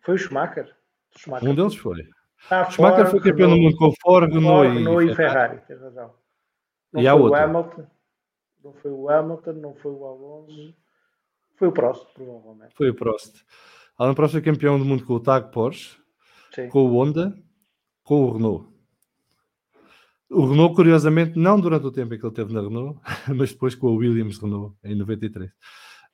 [0.02, 0.76] Foi o Schumacher?
[1.18, 1.50] Schumacher.
[1.50, 2.08] Um deles foi.
[2.50, 5.62] Ah, Schumacher foi campeão do mundo com Ford, Renault, Renault e, Ferrari.
[5.68, 6.14] Tens razão.
[6.92, 7.88] Não e foi o Hamilton,
[8.64, 10.76] não foi o Hamilton, não foi o Alonso,
[11.56, 12.76] foi o Prost, provavelmente.
[12.76, 13.44] Foi o Prost.
[13.98, 15.98] Alan Prost foi campeão do mundo com o Tag Porsche,
[16.54, 16.70] Sim.
[16.70, 17.36] com o Honda,
[18.04, 18.68] com o Renault.
[20.30, 23.00] O Renault, curiosamente, não durante o tempo em que ele teve na Renault,
[23.36, 25.52] mas depois com a Williams Renault, em 93.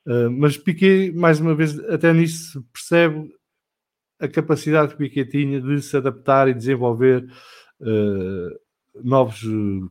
[0.06, 3.30] Uh, mas Piquet, mais uma vez, até nisso percebe
[4.20, 7.26] a capacidade que o Piquet tinha de se adaptar e desenvolver
[7.80, 8.60] uh,
[9.02, 9.40] novos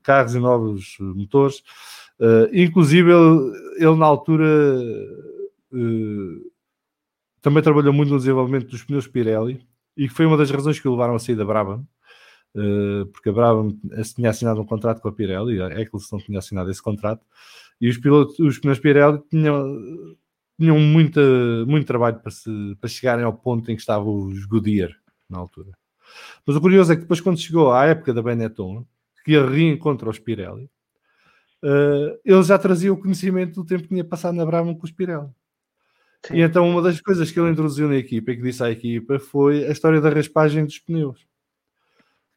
[0.04, 1.64] carros e novos motores.
[2.20, 4.46] Uh, inclusive, ele, ele, na altura
[5.72, 6.52] uh,
[7.42, 9.66] também trabalhou muito no desenvolvimento dos pneus Pirelli
[9.98, 11.86] e foi uma das razões que o levaram a sair da Brabham,
[13.12, 13.78] porque a Brabham
[14.16, 17.22] tinha assinado um contrato com a Pirelli, a Eccleston tinha assinado esse contrato,
[17.82, 20.16] e os, pilotos, os pneus Pirelli tinham
[20.60, 21.22] tinham muita,
[21.66, 24.92] muito trabalho para, se, para chegarem ao ponto em que estavam os Goodyear
[25.30, 25.72] na altura.
[26.46, 28.86] Mas o curioso é que depois, quando chegou à época da Benetton,
[29.24, 30.70] que ia reencontra os Pirelli,
[31.64, 34.92] uh, ele já trazia o conhecimento do tempo que tinha passado na Brabham com os
[34.92, 35.30] Pirelli.
[36.26, 36.36] Sim.
[36.36, 39.18] E então uma das coisas que ele introduziu na equipa e que disse à equipa
[39.18, 41.26] foi a história da raspagem dos pneus.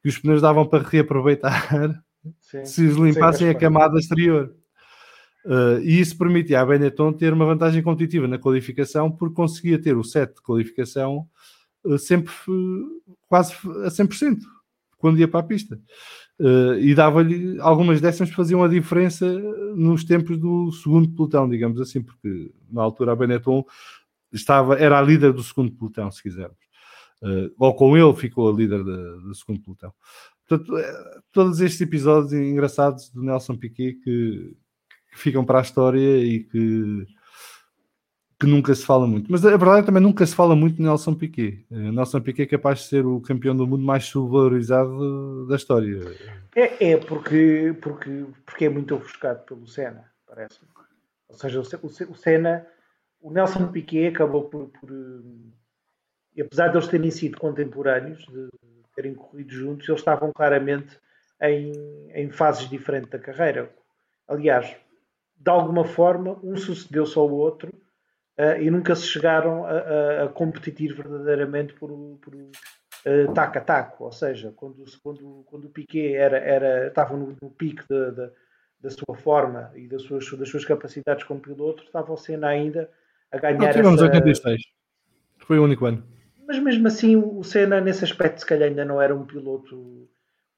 [0.01, 2.05] Que os pneus davam para reaproveitar
[2.41, 2.65] Sim.
[2.65, 4.55] se os limpassem a camada exterior.
[5.45, 9.97] Uh, e isso permitia à Benetton ter uma vantagem competitiva na qualificação, porque conseguia ter
[9.97, 11.27] o set de qualificação
[11.99, 12.33] sempre
[13.29, 14.39] quase a 100%
[14.99, 15.81] quando ia para a pista.
[16.39, 19.27] Uh, e dava-lhe algumas décimas que faziam a diferença
[19.75, 23.65] nos tempos do segundo pelotão, digamos assim, porque na altura a Benetton
[24.33, 26.57] estava, era a líder do segundo pelotão, se quisermos.
[27.21, 29.93] Uh, ou com ele ficou a líder do segundo pelotão.
[30.49, 30.73] Portanto,
[31.31, 34.57] todos estes episódios engraçados do Nelson Piquet que,
[35.13, 37.07] que ficam para a história e que
[38.43, 39.31] que nunca se fala muito.
[39.31, 41.65] Mas a verdade é também nunca se fala muito de Nelson Piquet.
[41.71, 46.01] Eh, Nelson Piquet é capaz de ser o campeão do mundo mais subvalorizado da história.
[46.57, 50.69] É, é porque, porque, porque é muito ofuscado pelo Senna, parece-me.
[51.29, 52.67] Ou seja, o, o, Senna,
[53.21, 58.49] o Nelson Piquet acabou por, por eh, apesar de eles terem sido contemporâneos, de
[58.97, 60.99] terem corrido juntos, eles estavam claramente
[61.41, 61.73] em,
[62.13, 63.73] em fases diferentes da carreira.
[64.27, 64.75] Aliás,
[65.43, 67.73] de alguma forma, um sucedeu-se ao outro
[68.39, 71.91] uh, e nunca se chegaram a, a, a competir verdadeiramente por,
[72.21, 74.05] por uh, taco a taco.
[74.05, 78.31] Ou seja, quando, quando, quando o Piquet era, era, estava no, no pico de, de,
[78.81, 82.89] da sua forma e das suas, das suas capacidades como piloto, estava o Senna ainda
[83.33, 83.59] a ganhar.
[83.59, 84.05] Não, tivemos essa...
[84.05, 84.63] 86.
[85.39, 86.05] Foi o único ano.
[86.47, 90.09] Mas mesmo assim, o Senna, nesse aspecto, se calhar ainda não era um piloto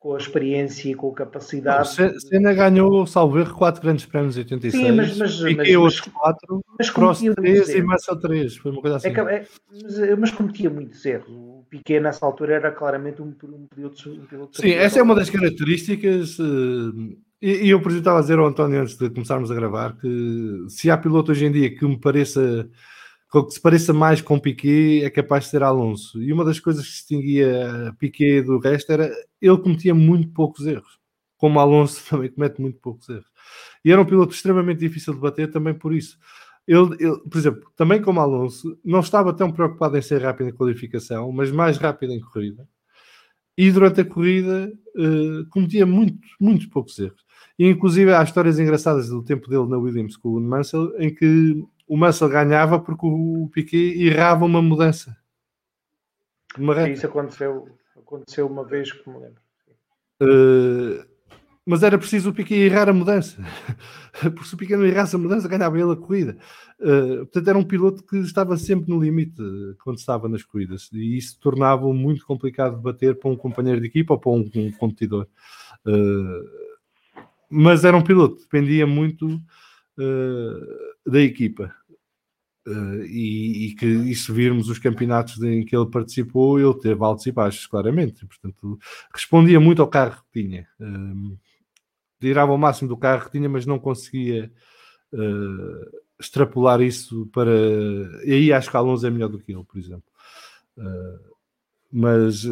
[0.04, 1.88] com a experiência e com a capacidade.
[2.20, 4.84] Senna ganhou, salvo erro, 4 grandes prémios em 86.
[4.84, 8.56] Sim, mas, mas, mas, outros 4, mas Cross 3 e Massa 3.
[8.58, 9.08] Foi uma coisa assim.
[9.08, 11.26] É, é, mas, mas cometia muitos erros.
[11.30, 14.10] O Piquet, nessa altura, era claramente um, um piloto.
[14.10, 16.38] Um piloto Sim, essa é uma das características.
[16.38, 19.54] Uh, e, e eu, por exemplo, estava a dizer ao António antes de começarmos a
[19.54, 22.68] gravar que se há piloto hoje em dia que me pareça
[23.42, 26.22] que se pareça mais com Piquet é capaz de ser Alonso.
[26.22, 29.10] E uma das coisas que distinguia Piquet do resto era
[29.40, 31.00] ele cometia muito poucos erros,
[31.36, 33.26] como Alonso também comete muito poucos erros.
[33.84, 36.18] E era um piloto extremamente difícil de bater também por isso.
[36.66, 40.54] Ele, ele, por exemplo, também como Alonso, não estava tão preocupado em ser rápido em
[40.54, 42.66] qualificação, mas mais rápido em corrida.
[43.56, 47.24] E durante a corrida uh, cometia muito, muitos poucos erros.
[47.58, 51.62] E inclusive há histórias engraçadas do tempo dele na Williams com o Mansell, em que
[51.86, 55.16] o Mansell ganhava porque o Piquet errava uma mudança.
[56.56, 59.42] Uma isso aconteceu, aconteceu uma vez que me lembro.
[60.22, 61.04] Uh,
[61.66, 63.42] mas era preciso o Piquet errar a mudança.
[64.20, 66.36] porque se o Piquet não errasse a mudança, ganhava ele a corrida.
[66.78, 69.42] Uh, portanto, era um piloto que estava sempre no limite
[69.82, 70.90] quando estava nas corridas.
[70.92, 74.50] E isso tornava muito complicado de bater para um companheiro de equipa ou para um,
[74.54, 75.26] um competidor.
[75.86, 76.64] Uh,
[77.50, 81.74] mas era um piloto, dependia muito uh, da equipa.
[82.66, 87.04] Uh, e, e, que e se virmos os campeonatos em que ele participou, ele teve
[87.04, 88.24] altos e baixos, claramente.
[88.26, 88.78] Portanto,
[89.12, 90.66] respondia muito ao carro que tinha.
[90.80, 91.38] Uh,
[92.18, 94.50] tirava o máximo do carro que tinha, mas não conseguia
[95.12, 97.52] uh, extrapolar isso para.
[98.24, 100.04] E aí acho que Alonso é melhor do que ele, por exemplo.
[101.92, 102.44] Mas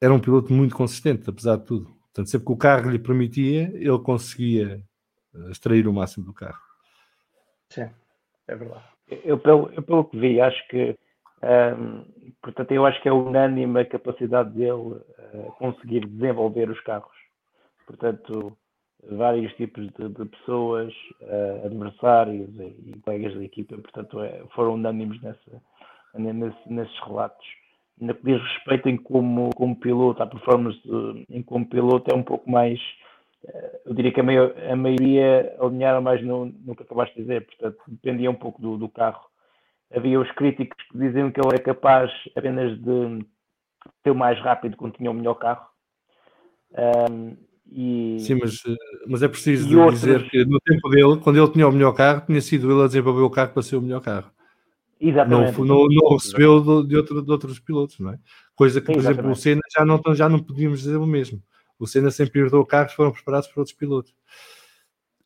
[0.00, 1.94] era um piloto muito consistente, apesar de tudo.
[2.06, 4.82] Portanto, sempre que o carro lhe permitia, ele conseguia
[5.50, 6.65] extrair o máximo do carro.
[7.68, 7.90] Sim,
[8.48, 8.84] é verdade.
[9.24, 10.96] Eu, pelo, eu, pelo que vi, acho que,
[11.42, 12.04] um,
[12.42, 17.14] portanto, eu acho que é unânime a capacidade dele uh, conseguir desenvolver os carros.
[17.86, 18.56] Portanto,
[19.10, 20.92] vários tipos de, de pessoas,
[21.22, 25.62] uh, adversários e, e, colegas da equipa, portanto, é, foram unânimes nessa,
[26.14, 27.46] nesse, nesses relatos.
[28.00, 30.78] No que diz respeito em como, como piloto, a performance
[31.30, 32.78] em como piloto é um pouco mais
[33.84, 37.46] eu diria que a, maior, a maioria alinharam mais no, no que acabaste de dizer,
[37.46, 39.24] portanto, dependia um pouco do, do carro.
[39.94, 43.24] Havia os críticos que diziam que ele é capaz apenas de
[44.02, 45.66] ser o mais rápido quando tinha o melhor carro.
[47.10, 47.36] Um,
[47.70, 48.18] e...
[48.20, 48.62] Sim, mas,
[49.06, 50.00] mas é preciso outros...
[50.00, 52.86] dizer que no tempo dele, quando ele tinha o melhor carro, tinha sido ele a
[52.86, 54.30] desenvolver o carro para ser o melhor carro.
[55.00, 55.58] Exatamente.
[55.58, 58.18] Não, não, não recebeu de, outro, de, outros pilotos, não é?
[58.54, 61.42] Coisa que, por exemplo, o Senna já não, já não podíamos dizer o mesmo.
[61.78, 64.14] O Senna sempre herdou carros que foram preparados por outros pilotos.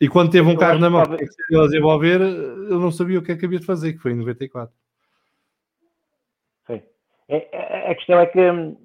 [0.00, 3.22] E quando teve um carro na mão que se a desenvolver, ele não sabia o
[3.22, 4.74] que é que havia de fazer, que foi em 94.
[6.66, 6.82] Sim.
[7.28, 8.76] É, é, a questão é que hum,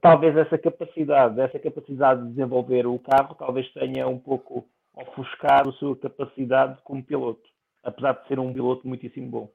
[0.00, 5.72] talvez essa capacidade, essa capacidade de desenvolver o carro, talvez tenha um pouco ofuscado a
[5.74, 7.42] sua capacidade como piloto,
[7.82, 9.50] apesar de ser um piloto muitíssimo bom.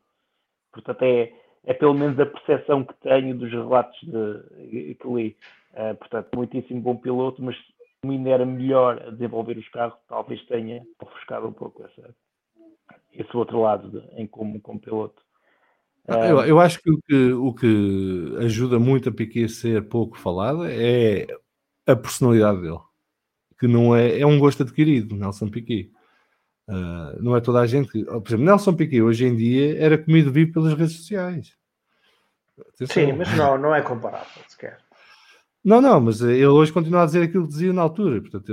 [0.72, 1.34] Portanto, é,
[1.66, 5.38] é pelo menos a percepção que tenho dos relatos de, que li.
[5.74, 7.56] Uh, portanto, muitíssimo bom piloto, mas
[8.02, 12.16] como ainda era melhor a desenvolver os carros, talvez tenha ofuscado um pouco essa,
[13.14, 15.22] esse outro lado de, em como, como piloto.
[16.08, 19.88] Uh, eu, eu, acho que o, que o que ajuda muito a Piquet a ser
[19.88, 21.28] pouco falada é
[21.86, 22.80] a personalidade dele,
[23.60, 25.92] que não é, é um gosto adquirido, Nelson Piquet.
[26.68, 28.04] Uh, não é toda a gente.
[28.06, 31.56] Por exemplo, Nelson Piquet hoje em dia era comido vivo pelas redes sociais.
[32.60, 32.88] Atenção.
[32.88, 34.78] Sim, mas não, não é comparável sequer.
[35.64, 38.22] Não, não, mas ele hoje continua a dizer aquilo que dizia na altura.
[38.22, 38.50] Portanto,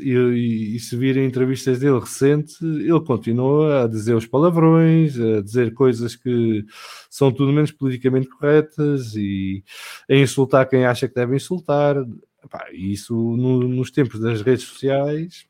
[0.00, 5.40] ele, e, e se virem entrevistas dele recentes, ele continua a dizer os palavrões, a
[5.40, 6.64] dizer coisas que
[7.08, 9.62] são tudo menos politicamente corretas e
[10.10, 11.96] a insultar quem acha que deve insultar.
[12.44, 15.46] Epá, isso no, nos tempos das redes sociais,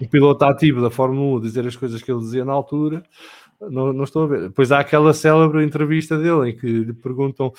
[0.00, 3.04] o piloto ativo da Fórmula 1 dizer as coisas que ele dizia na altura,
[3.60, 4.40] não, não estou a ver.
[4.48, 7.52] Depois há aquela célebre entrevista dele em que lhe perguntam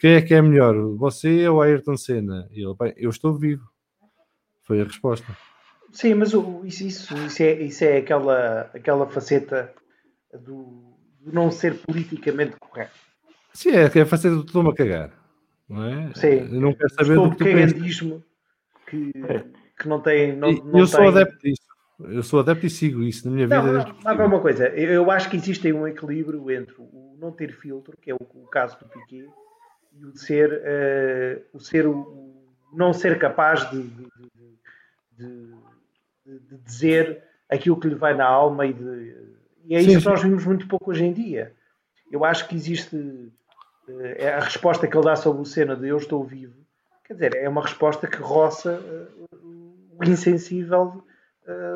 [0.00, 2.48] quem é que é melhor, você ou Ayrton Senna?
[2.50, 3.68] E ele, bem, eu estou vivo.
[4.62, 5.36] Foi a resposta.
[5.92, 9.74] Sim, mas isso, isso, isso, é, isso é aquela, aquela faceta
[10.32, 12.94] do, do não ser politicamente correto.
[13.52, 15.10] Sim, é, é a faceta do estou-me a cagar.
[15.68, 16.14] Não é?
[16.14, 16.48] Sim.
[16.50, 18.22] Eu não quero saber do que tu.
[18.86, 19.12] Que,
[19.78, 20.34] que não tem.
[20.34, 21.08] Não, não eu sou tem...
[21.08, 21.70] adepto disso.
[22.00, 23.62] Eu sou adepto e sigo isso na minha vida.
[23.62, 27.52] Não, mas é uma coisa, eu acho que existe um equilíbrio entre o não ter
[27.52, 29.28] filtro, que é o, o caso do Piquet,
[29.92, 32.32] e o ser, uh, o ser o,
[32.72, 34.08] não ser capaz de, de,
[35.18, 35.54] de,
[36.26, 39.16] de, dizer aquilo que lhe vai na alma e, de,
[39.64, 41.52] e é isso sim, que nós vimos muito pouco hoje em dia.
[42.10, 43.32] Eu acho que existe uh,
[44.36, 46.54] a resposta que ele dá sobre o cena de eu estou vivo,
[47.04, 49.28] quer dizer, é uma resposta que roça uh,
[49.98, 51.04] o insensível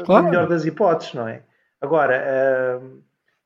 [0.04, 0.26] claro.
[0.26, 1.42] melhor das hipóteses, não é?
[1.80, 2.80] Agora,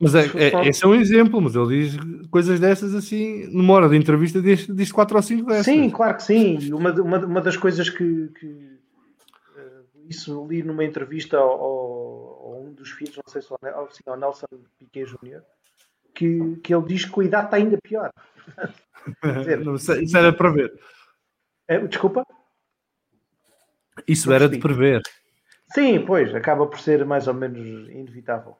[0.01, 1.97] mas é, é, esse é um exemplo, mas ele diz
[2.31, 5.65] coisas dessas assim, numa hora de entrevista, diz, diz quatro ou cinco dessas.
[5.65, 6.73] Sim, claro que sim.
[6.73, 12.73] Uma, uma, uma das coisas que, que uh, isso li numa entrevista ao, ao, um
[12.73, 14.47] dos filhos, não sei se ao, sim, ao Nelson
[14.79, 15.43] Piquet Jr.,
[16.15, 18.13] que, que ele diz que o idade está ainda pior.
[19.39, 20.73] dizer, não, isso era para ver.
[21.67, 22.25] É, desculpa?
[24.07, 25.03] Isso era de prever.
[25.75, 28.57] Sim, pois, acaba por ser mais ou menos inevitável.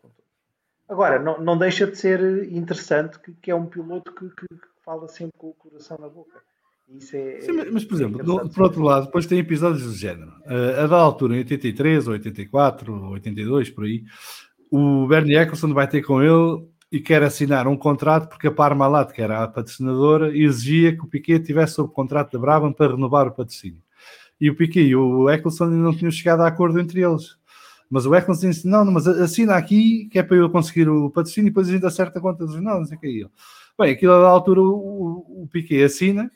[0.89, 4.47] Agora, não, não deixa de ser interessante que, que é um piloto que, que,
[4.83, 6.41] fala sempre com o coração na boca.
[6.89, 10.31] Isso é, Sim, mas, por exemplo, no, por outro lado, depois tem episódios do género.
[10.47, 14.03] Uh, a da altura, em 83, ou 84, ou 82, por aí,
[14.71, 19.13] o Bernie Eccleston vai ter com ele e quer assinar um contrato porque a Parmalat,
[19.13, 23.27] que era a patrocinadora, exigia que o Piquet tivesse sob contrato da Brabham para renovar
[23.27, 23.83] o patrocínio.
[24.41, 27.38] E o Piquet e o Eccleston não tinham chegado a acordo entre eles.
[27.91, 31.49] Mas o Eccleston disse: não, mas assina aqui que é para eu conseguir o patrocínio
[31.49, 33.31] e depois a gente acerta a conta dos não, não sei o que é ele.
[33.79, 36.31] Bem, aquilo da altura o, o Piquet assina,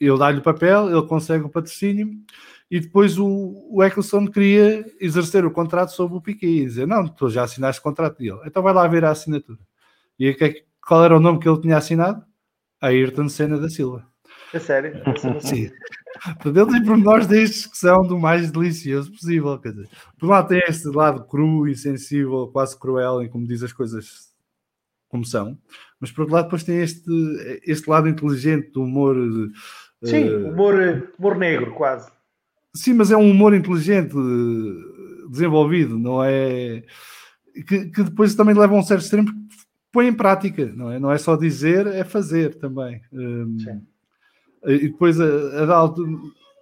[0.00, 2.08] ele dá-lhe o papel, ele consegue o patrocínio
[2.70, 7.06] e depois o, o Eccleston queria exercer o contrato sobre o Piquet e dizer: Não,
[7.06, 9.58] tu já assinaste o contrato dele, então vai lá ver a assinatura.
[10.18, 10.34] E
[10.86, 12.24] qual era o nome que ele tinha assinado?
[12.80, 14.06] Ayrton Senna da Silva.
[14.54, 15.02] É sério?
[15.42, 15.70] Sim.
[16.44, 19.58] Ele tem pormenores destes que são do mais delicioso possível.
[19.58, 19.88] Quer dizer,
[20.18, 24.32] por um lado tem este lado cru, insensível, quase cruel, em como diz as coisas
[25.08, 25.58] como são,
[26.00, 27.04] mas por outro lado depois tem este,
[27.64, 29.16] este lado inteligente do humor.
[30.02, 32.10] Sim, uh, humor, humor negro, quase.
[32.74, 34.14] Sim, mas é um humor inteligente,
[35.30, 36.82] desenvolvido, não é?
[37.66, 39.30] Que, que depois também leva a um certo extremo
[39.94, 40.98] põe em prática, não é?
[40.98, 43.00] Não é só dizer, é fazer também.
[43.12, 43.80] Um, Sim.
[44.66, 45.94] E depois, a, a,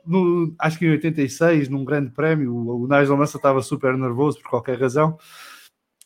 [0.06, 4.50] no, acho que em 86, num grande prémio, o, Nigel Mansell estava super nervoso por
[4.50, 5.16] qualquer razão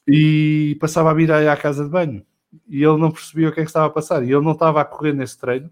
[0.07, 2.25] e passava a vir à, casa de banho.
[2.69, 4.23] E ele não percebia o que é que estava a passar.
[4.23, 5.71] E ele não estava a correr nesse treino,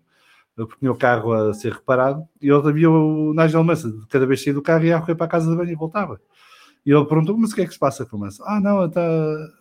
[0.57, 2.27] porque tinha o carro a ser reparado.
[2.41, 5.27] E ele havia o Nigel Mansell, cada vez saía do carro, ia a correr para
[5.27, 6.21] a casa de banho e voltava.
[6.85, 8.47] E ele perguntou: Mas o que é que se passa com o Mansell?
[8.47, 9.01] Ah, não, está,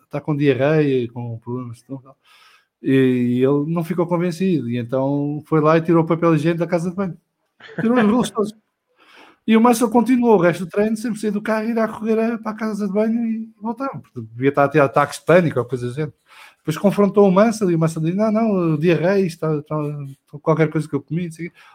[0.04, 1.82] está com diarreia, com problemas.
[1.82, 2.02] Então,
[2.84, 4.68] e ele não ficou convencido.
[4.68, 7.16] E então foi lá e tirou o papel higiênico da casa de banho.
[7.80, 8.54] Tirou os rolos todos.
[9.46, 12.38] E o Marcelo continuou o resto do treino, sempre sair do carro, ir a correr
[12.38, 14.02] para a casa de banho e voltava.
[14.14, 16.12] Devia estar a ter ataques de pânico ou coisa assim.
[16.58, 19.76] Depois confrontou o Mansell e o Mansell disse: Não, não, diarreia, está, está,
[20.42, 21.28] qualquer coisa que eu comi.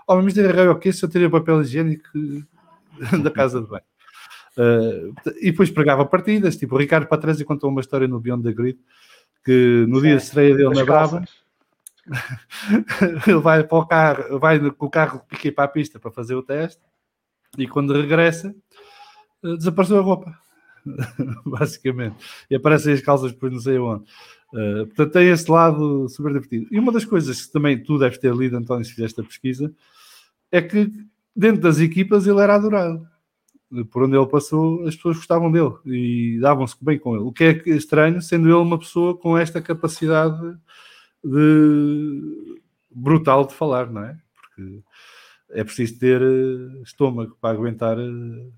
[0.08, 0.92] Oh, mas diarreia o quê?
[0.94, 2.08] Se eu teria papel higiênico
[3.24, 3.84] da casa de banho.
[4.58, 8.52] Uh, e depois pregava partidas, tipo o Ricardo Patrese contou uma história no Beyond the
[8.52, 8.80] Grid
[9.50, 11.24] que no dia de estreia dele na Brava,
[13.26, 16.36] ele vai para o carro, vai com o carro piquei para a pista para fazer
[16.36, 16.80] o teste
[17.58, 18.56] e quando regressa
[19.44, 20.38] eh, desapareceu a roupa,
[21.44, 22.16] basicamente.
[22.48, 24.04] E aparecem as calças depois não sei onde.
[24.54, 26.68] Uh, portanto, tem esse lado super divertido.
[26.70, 29.74] E uma das coisas que também tu deves ter lido, António, se fizeste a pesquisa,
[30.52, 30.92] é que
[31.36, 33.08] dentro das equipas ele era adorado
[33.92, 37.24] por onde ele passou, as pessoas gostavam dele e davam-se bem com ele.
[37.24, 40.40] O que é estranho, sendo ele uma pessoa com esta capacidade
[41.24, 42.56] de
[42.90, 44.18] brutal de falar, não é?
[44.34, 44.82] Porque
[45.52, 48.50] é preciso ter eh, estômago para aguentar eh,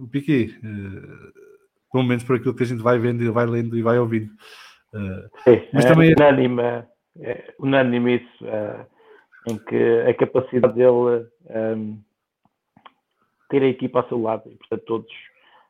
[0.00, 1.32] o Piquet, eh,
[1.90, 4.30] pelo menos por aquilo que a gente vai vendo, vai lendo e vai ouvindo.
[5.46, 6.62] É, mas é também unânime
[7.20, 8.44] é unânime isso,
[9.48, 11.98] em que a capacidade dele um,
[13.52, 15.12] ter a equipa ao seu lado e, portanto, todos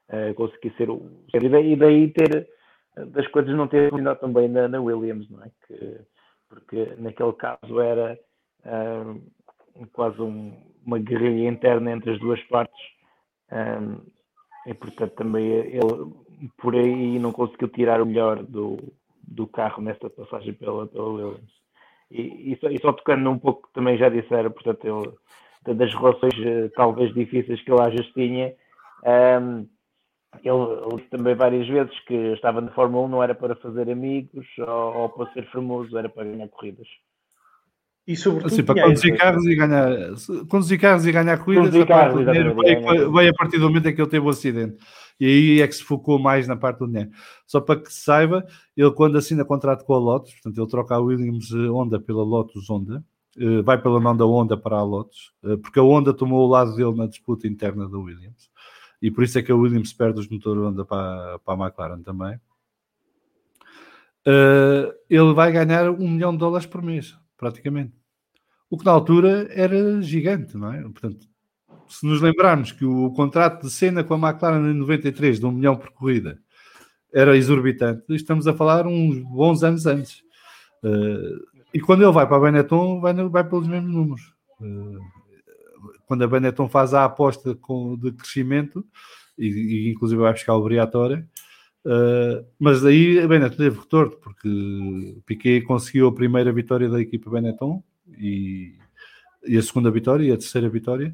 [0.08, 1.10] uh, conseguir ser o.
[1.34, 2.48] E daí, e daí ter
[2.96, 5.50] das coisas não ter funcionado também na, na, Williams, não é?
[5.66, 6.00] Que,
[6.48, 8.18] porque naquele caso era
[9.76, 10.52] um, quase um,
[10.84, 12.80] uma guerrilha interna entre as duas partes.
[13.50, 14.00] Um,
[14.66, 16.12] e portanto também ele
[16.56, 18.76] por aí não conseguiu tirar o melhor do,
[19.22, 21.62] do carro nesta passagem pela, pela Williams.
[22.10, 25.16] E, e, só, e só tocando um pouco também já disseram, portanto, ele,
[25.64, 28.54] das relações eh, talvez difíceis que ele às vezes tinha,
[29.04, 29.66] um,
[30.42, 34.46] ele, disse também várias vezes que estava na Fórmula 1 não era para fazer amigos
[34.58, 36.88] ou, ou para ser famoso, era para ganhar corridas.
[38.06, 39.90] E sobretudo assim, para conduzir carros e ganhar
[40.48, 43.86] conduzir carros e ganhar corridas a carros, do dinheiro veio, veio, a partir do momento
[43.86, 44.76] em que ele teve o acidente.
[45.20, 47.10] E aí é que se focou mais na parte do dinheiro.
[47.46, 48.44] Só para que se saiba,
[48.76, 52.68] ele quando assina contrato com a Lotus, portanto ele troca a Williams Honda pela Lotus
[52.68, 53.04] Honda
[53.64, 56.74] vai pela mão da Honda para a Lotus eh, porque a Honda tomou o lado
[56.74, 58.50] dele na disputa interna da Williams
[59.00, 62.02] e por isso é que a Williams perde os motores Honda para, para a McLaren
[62.02, 62.38] também
[65.10, 67.92] ele vai ganhar um milhão de dólares por mês praticamente.
[68.70, 70.80] O que na altura era gigante, não é?
[70.80, 71.26] Portanto,
[71.88, 75.50] se nos lembrarmos que o contrato de cena com a McLaren em 93 de um
[75.50, 76.38] milhão por corrida
[77.12, 80.22] era exorbitante, estamos a falar uns bons anos antes.
[81.74, 84.34] E quando ele vai para a Benetton, vai, vai pelos mesmos números.
[84.60, 84.98] Uh,
[86.06, 88.84] quando a Benetton faz a aposta com, de crescimento,
[89.38, 90.68] e, e inclusive vai buscar o
[91.84, 97.28] Uh, mas aí a Benetton teve retorno, porque Piquet conseguiu a primeira vitória da equipa
[97.28, 97.82] Benetton
[98.16, 98.78] e,
[99.44, 101.12] e, a segunda vitória e a terceira vitória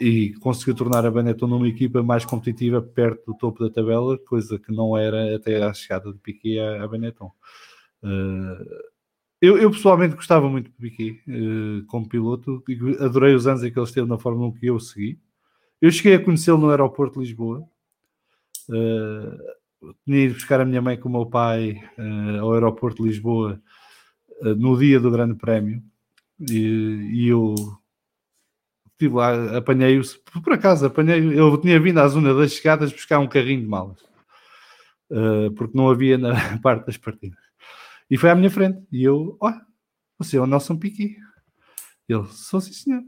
[0.00, 4.60] e conseguiu tornar a Benetton numa equipa mais competitiva perto do topo da tabela, coisa
[4.60, 7.32] que não era até a chegada de Piquet à, à Benetton.
[8.00, 8.64] Uh,
[9.40, 12.62] eu, eu, pessoalmente gostava muito de Piquet uh, como piloto,
[13.00, 15.20] adorei os anos em que ele esteve na Fórmula 1 que eu segui.
[15.80, 17.62] Eu cheguei a conhecê-lo no aeroporto de Lisboa.
[18.68, 23.08] Uh, tinha ido buscar a minha mãe com o meu pai uh, ao aeroporto de
[23.10, 23.60] Lisboa
[24.40, 25.82] uh, no dia do Grande Prémio
[26.40, 27.54] e, e eu
[28.90, 30.02] estive lá, apanhei-o,
[30.42, 33.98] por acaso apanhei eu tinha vindo à zona das chegadas buscar um carrinho de malas
[35.56, 37.45] porque não havia na parte das partidas
[38.10, 39.60] e foi à minha frente e eu, olha,
[40.18, 41.16] você é o Nelson Piqui
[42.08, 43.02] ele, sou sim senhor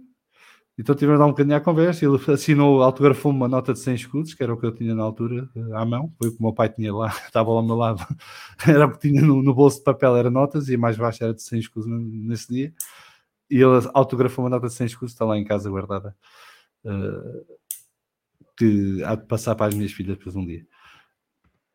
[0.78, 2.04] então tivemos dar um bocadinho à conversa.
[2.04, 5.02] Ele assinou, autografou uma nota de 100 escudos, que era o que eu tinha na
[5.02, 6.14] altura eh, à mão.
[6.16, 8.06] Foi o que o meu pai tinha lá, estava lá ao meu lado.
[8.66, 11.24] Era o que tinha no, no, bolso de papel, era notas, e a mais baixa
[11.24, 12.72] era de 100 escudos nesse dia.
[13.50, 16.14] E ele autografou uma nota de 100 escudos, está lá em casa guardada.
[16.84, 17.58] Uh,
[18.56, 20.66] que há de passar para as minhas filhas depois um dia.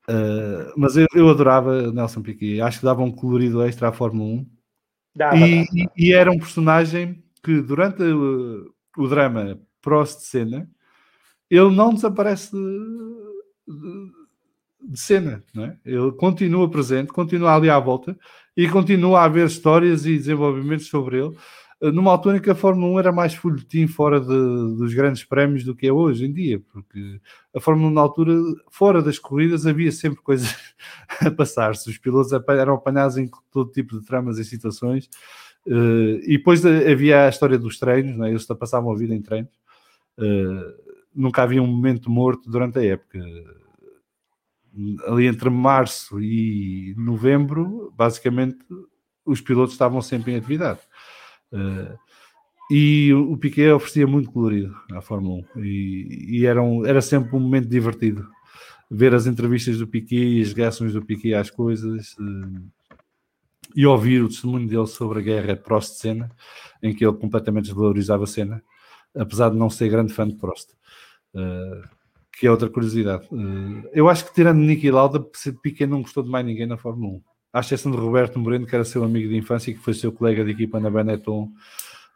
[0.09, 4.41] Uh, mas eu, eu, adorava Nelson Piquet, acho que dava um colorido extra à Fórmula
[4.41, 4.47] 1.
[5.15, 5.91] Dava, e, dava.
[5.97, 10.69] e, era um personagem que durante o drama Prost-Cena,
[11.49, 12.59] ele não desaparece de,
[13.67, 14.11] de,
[14.91, 15.77] de cena, não é?
[15.85, 18.17] ele continua presente, continua ali à volta
[18.55, 21.35] e continua a haver histórias e desenvolvimentos sobre ele.
[21.91, 25.63] Numa altura em que a Fórmula 1 era mais folhetim fora de, dos grandes prémios
[25.63, 27.19] do que é hoje em dia, porque
[27.53, 28.33] a Fórmula 1 na altura,
[28.71, 30.55] fora das corridas, havia sempre coisas
[31.19, 31.89] a passar-se.
[31.89, 35.09] Os pilotos eram apanhados em todo tipo de tramas e situações
[35.65, 38.29] Uh, e depois havia a história dos treinos, né?
[38.29, 39.51] eles passavam a vida em treinos.
[40.17, 40.73] Uh,
[41.15, 43.19] nunca havia um momento morto durante a época.
[45.07, 48.57] Ali entre março e novembro, basicamente,
[49.25, 50.79] os pilotos estavam sempre em atividade.
[51.53, 51.97] Uh,
[52.71, 57.35] e o Piquet oferecia muito colorido à Fórmula 1 e, e era, um, era sempre
[57.35, 58.27] um momento divertido
[58.89, 62.13] ver as entrevistas do Piquet e as reações do Piquet às coisas.
[62.17, 62.63] Uh,
[63.75, 66.29] e ouvir o testemunho dele sobre a guerra Prost Senna,
[66.81, 68.63] em que ele completamente desvalorizava a cena,
[69.15, 70.71] apesar de não ser grande fã de Prost.
[71.33, 71.87] Uh,
[72.37, 73.27] que é outra curiosidade.
[73.31, 75.19] Uh, eu acho que tirando Niki Lauda,
[75.61, 77.21] Piquet não gostou de mais ninguém na Fórmula 1.
[77.53, 80.11] À exceção de Roberto Moreno, que era seu amigo de infância e que foi seu
[80.11, 81.51] colega de equipa na Benetton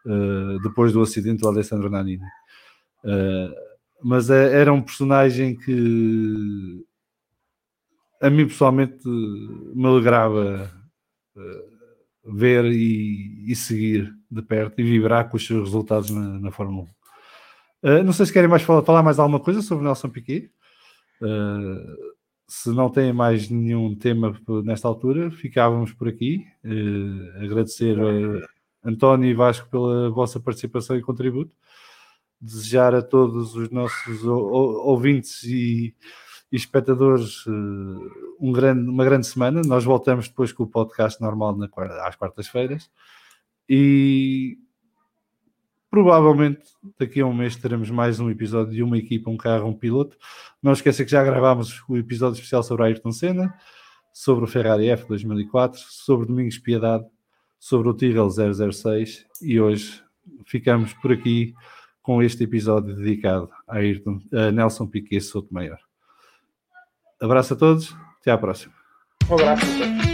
[0.06, 2.24] uh, depois do acidente do Alessandro Nanini.
[4.04, 6.84] mas é, era um personagem que
[8.20, 10.72] a mim pessoalmente me alegrava
[12.28, 16.88] ver e, e, seguir de perto e vibrar com os seus resultados na, na Fórmula
[17.84, 18.00] 1.
[18.00, 20.52] Uh, não sei se querem mais falar, falar, mais alguma coisa sobre Nelson Piquet.
[21.22, 22.17] Uh,
[22.48, 26.46] se não têm mais nenhum tema nesta altura, ficávamos por aqui.
[26.64, 31.52] Uh, agradecer a António e Vasco pela vossa participação e contributo.
[32.40, 35.94] Desejar a todos os nossos ouvintes e,
[36.52, 37.52] e espectadores, eh,
[38.40, 39.64] um grande, uma grande semana.
[39.66, 41.68] Nós voltamos depois com o podcast normal na,
[42.06, 42.92] às quartas-feiras
[43.68, 44.60] e
[45.98, 46.62] provavelmente
[47.00, 50.16] daqui a um mês teremos mais um episódio de uma equipa, um carro, um piloto.
[50.62, 53.52] Não esqueça que já gravámos o episódio especial sobre a Ayrton Senna,
[54.14, 57.04] sobre o Ferrari F 2004, sobre Domingos Piedade,
[57.58, 60.04] sobre o Tyrrell 006 e hoje
[60.46, 61.56] ficamos por aqui
[62.04, 65.80] com este episódio dedicado a, Ayrton, a Nelson Piquet Souto Maior.
[67.20, 68.74] Abraço a todos, até à próxima.
[69.32, 70.07] Um abraço.